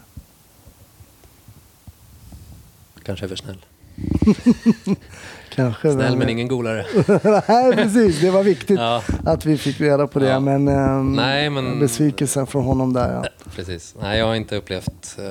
[3.02, 3.64] Kanske är för snäll.
[5.54, 5.92] Kanske.
[5.92, 6.84] Snäll men ingen golare.
[7.48, 8.20] Nej, precis.
[8.20, 9.02] Det var viktigt Ja.
[9.24, 10.28] att vi fick reda på det.
[10.28, 10.40] Ja.
[10.40, 13.24] Men, ehm, Nej, men- besvikelsen från honom där ja.
[13.56, 13.94] Precis.
[14.02, 15.16] Nej, jag har inte upplevt...
[15.18, 15.24] Uh,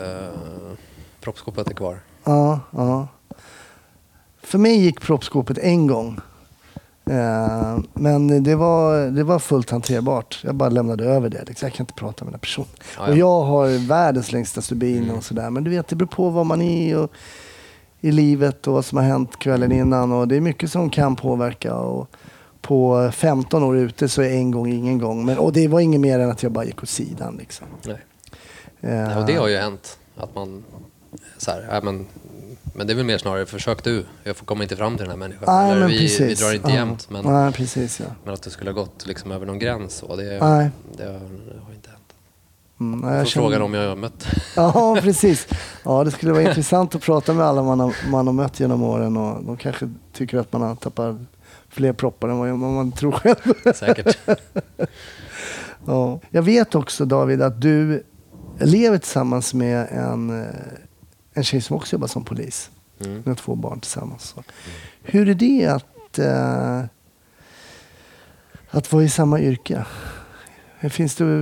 [1.22, 2.00] proppskåpet är kvar.
[2.24, 3.08] Ja, ja.
[4.44, 6.20] För mig gick proppskåpet en gång.
[7.10, 10.40] Eh, men det var, det var fullt hanterbart.
[10.44, 11.44] Jag bara lämnade över det.
[11.48, 11.66] Liksom.
[11.68, 12.68] Jag kan inte prata med den här personen.
[12.98, 13.08] Ja.
[13.08, 15.16] Och jag har världens längsta stubin Mm.
[15.16, 15.50] och sådär.
[15.50, 17.12] Men du vet, det beror på vad man är och,
[18.02, 20.12] i livet och vad som har hänt kvällen innan.
[20.12, 21.76] Och det är mycket som kan påverka.
[21.76, 22.10] Och
[22.62, 25.26] på 15 år ute så är en gång ingen gång.
[25.26, 27.36] Men, och det var inget mer än att jag bara gick åt sidan.
[27.40, 27.68] Liksom.
[27.86, 27.96] Nej.
[28.82, 29.98] Eh, Nej, och det har ju hänt.
[30.18, 30.64] Att man...
[31.38, 32.06] Så här, ja, men,
[32.74, 34.06] men det är väl mer snarare, försök du.
[34.24, 35.44] Jag får komma inte fram till den här människan.
[35.48, 36.76] Nej, Eller vi, vi drar inte ja.
[36.76, 37.10] jämnt.
[37.10, 38.06] Men, Nej, precis ja.
[38.24, 39.94] men att det skulle ha gått liksom över någon gräns.
[39.94, 41.99] Så, det, det, har, det har inte hänt.
[42.80, 44.28] Mm, Jag känner- frågan om jag har mött.
[44.56, 45.48] Ja, precis.
[45.84, 48.84] Ja, det skulle vara intressant att prata med alla man har, man har mött genom
[48.84, 51.16] åren och de kanske tycker att man har tappat
[51.70, 53.74] fler proppar än vad man tror själv.
[53.76, 54.18] Säkert.
[55.86, 56.20] Ja.
[56.30, 58.04] Jag vet också David att du
[58.60, 60.48] lever tillsammans med en, eh,
[61.34, 62.70] en tjej som också jobbar som polis.
[63.06, 63.16] Mm.
[63.18, 64.24] Ni har två barn tillsammans.
[64.24, 64.44] Så.
[65.04, 66.84] Hur är det att, eh,
[68.72, 69.86] att vara i samma yrke?
[70.90, 71.42] Finns det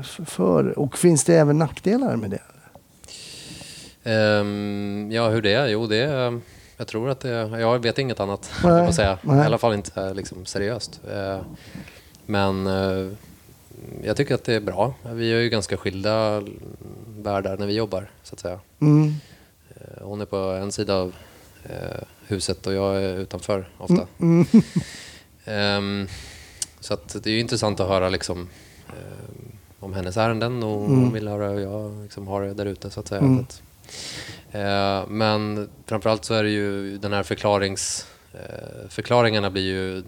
[0.00, 2.40] f- för och finns det även nackdelar med det?
[4.10, 5.66] Ehm, ja, hur det är?
[5.68, 6.40] Jo, det är...
[6.76, 7.58] Jag tror att det är...
[7.58, 9.18] Jag vet inget annat, Nej, Nej, säga.
[9.22, 9.38] nej.
[9.42, 11.00] I alla fall inte eh, liksom, seriöst.
[11.12, 11.40] Eh,
[12.26, 13.12] Men eh,
[14.04, 14.94] jag tycker att det är bra.
[15.12, 16.42] Vi har ju ganska skilda
[17.18, 18.60] världar när vi jobbar, så att säga.
[18.80, 19.14] Mm.
[19.70, 21.14] Eh, Hon är på en sida av
[21.64, 24.06] eh, huset och jag är utanför ofta.
[24.20, 24.46] Mm.
[25.44, 26.08] Ehm,
[26.80, 28.48] så det är ju intressant att höra liksom,
[28.88, 31.00] ehm, om hennes ärenden och Mm.
[31.00, 33.20] hon vill höra hur jag liksom har det där ute så att säga.
[33.20, 33.38] Mm.
[33.38, 33.62] Att,
[34.50, 38.06] eh, men framförallt så är det ju den här förklarings...
[38.34, 40.04] Eh, förklaringarna blir ju, eh,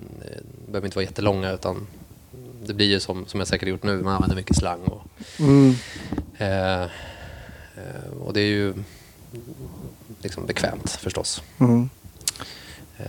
[0.68, 1.86] behöver inte vara jättelånga utan
[2.66, 5.02] det blir ju som, som jag säkert gjort nu, man använder mycket slang och
[5.38, 5.74] Mm.
[6.38, 8.74] Eh, eh, och det är ju
[10.22, 11.42] liksom bekvämt förstås.
[11.58, 11.88] Mm.
[12.96, 13.06] Eh,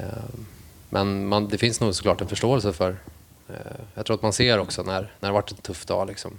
[0.89, 2.97] men man, det finns nog såklart en förståelse för...
[3.51, 6.07] Eh, jag tror att man ser också när, när det har varit en tuff dag.
[6.07, 6.31] Liksom.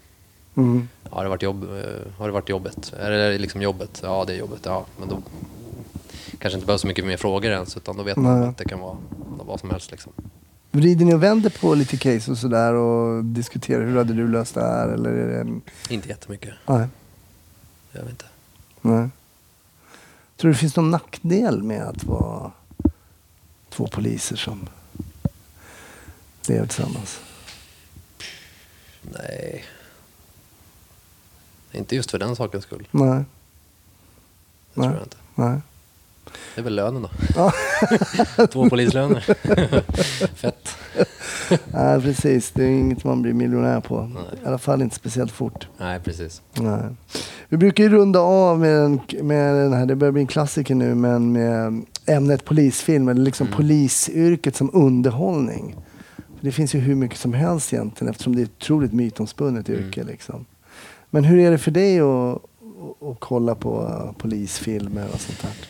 [0.54, 0.88] Mm.
[1.10, 2.92] Har, det varit jobb, eh, har det varit jobbet?
[2.98, 4.00] Är det liksom jobbet?
[4.02, 4.60] Ja, det är jobbet.
[4.64, 5.22] Ja, men då
[6.38, 8.48] kanske inte behövs så mycket mer frågor ens utan då vet man Nej.
[8.48, 8.96] att det kan vara
[9.46, 9.90] vad som helst.
[9.90, 10.12] Liksom.
[10.70, 14.54] Vrider ni och vänder på lite case och sådär och diskuterar hur hade du löst
[14.54, 14.88] det här?
[14.88, 15.60] Eller är det...
[15.94, 16.54] Inte jättemycket.
[16.66, 16.86] Nej.
[17.92, 18.24] Jag vet inte.
[18.80, 19.08] Nej.
[20.36, 22.52] Tror du det finns någon nackdel med att vara
[23.70, 24.68] två poliser som
[26.48, 27.20] lever tillsammans?
[29.02, 29.64] Nej.
[31.72, 32.88] Inte just för den sakens skull.
[32.90, 33.08] Nej.
[33.08, 34.88] Det Nej.
[34.88, 35.16] tror jag inte.
[35.34, 35.60] Nej.
[36.54, 37.10] Det är väl lönen då.
[37.36, 37.52] Ja.
[38.46, 39.20] Två polislöner.
[40.36, 40.68] Fett.
[41.72, 42.50] Nej, precis.
[42.50, 44.02] Det är inget man blir miljonär på.
[44.14, 44.22] Nej.
[44.42, 45.68] I alla fall inte speciellt fort.
[45.78, 46.42] Nej, precis.
[46.54, 46.80] Nej.
[47.48, 50.74] Vi brukar ju runda av med, en, med den här, det börjar bli en klassiker
[50.74, 53.56] nu, men med ämnet polisfilm, eller liksom Mm.
[53.56, 55.76] polisyrket som underhållning.
[56.42, 59.80] Det finns ju hur mycket som helst egentligen eftersom det är ett otroligt mytomspunnet Mm.
[59.80, 60.04] yrke.
[60.04, 60.44] Liksom.
[61.10, 62.34] Men hur är det för dig att,
[63.02, 65.68] att, kolla på uh, polisfilmer och sånt där?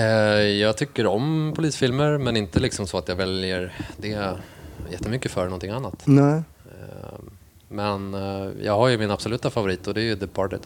[0.00, 4.36] Eh, Jag tycker om polisfilmer men inte liksom så att jag väljer det
[4.90, 6.02] jättemycket för någonting annat.
[6.04, 6.34] Nej.
[6.64, 7.18] Eh,
[7.68, 10.60] Men eh, jag har ju min absoluta favorit och det är ju Departed.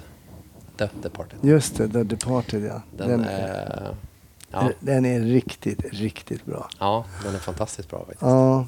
[0.78, 1.38] The Departed.
[1.42, 2.82] Just det, The Departed ja.
[2.96, 3.94] Den, Den, är,
[4.50, 6.68] ja, den är riktigt, riktigt bra.
[6.78, 8.22] ja, den är fantastiskt bra faktiskt.
[8.22, 8.66] Ja.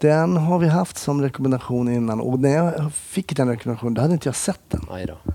[0.00, 4.12] Den har vi haft som rekommendation innan och när jag fick den rekommendationen då hade
[4.14, 4.80] inte jag sett den.
[4.90, 5.32] Aj då.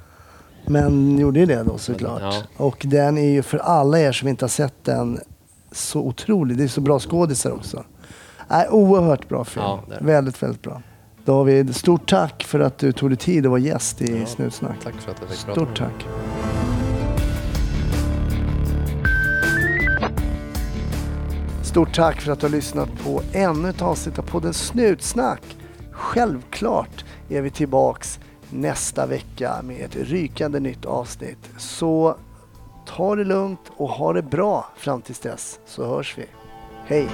[0.68, 2.22] Men gjorde ju det då såklart.
[2.22, 2.34] Ja.
[2.58, 5.20] Och den är ju för alla er som inte har sett den
[5.72, 6.58] så otrolig.
[6.58, 7.84] Det är så bra skådisar också.
[8.52, 9.66] Äh, oerhört bra film.
[9.66, 10.06] Ja, det är det.
[10.06, 10.82] väldigt, väldigt bra.
[11.26, 14.76] David, stort tack för att du tog dig tid att vara gäst i Ja, Snutsnack.
[14.84, 15.88] Tack för att jag fick prata med Stort dig.
[16.06, 16.65] tack.
[21.76, 25.42] Stort tack för att du har lyssnat på ännu ett avsnitt av podden Snutsnack.
[25.92, 28.20] Självklart är vi tillbaks
[28.50, 31.50] nästa vecka med ett rykande nytt avsnitt.
[31.58, 32.18] Så
[32.86, 36.26] ta det lugnt och ha det bra fram tills dess så hörs vi.
[36.86, 37.10] Hej!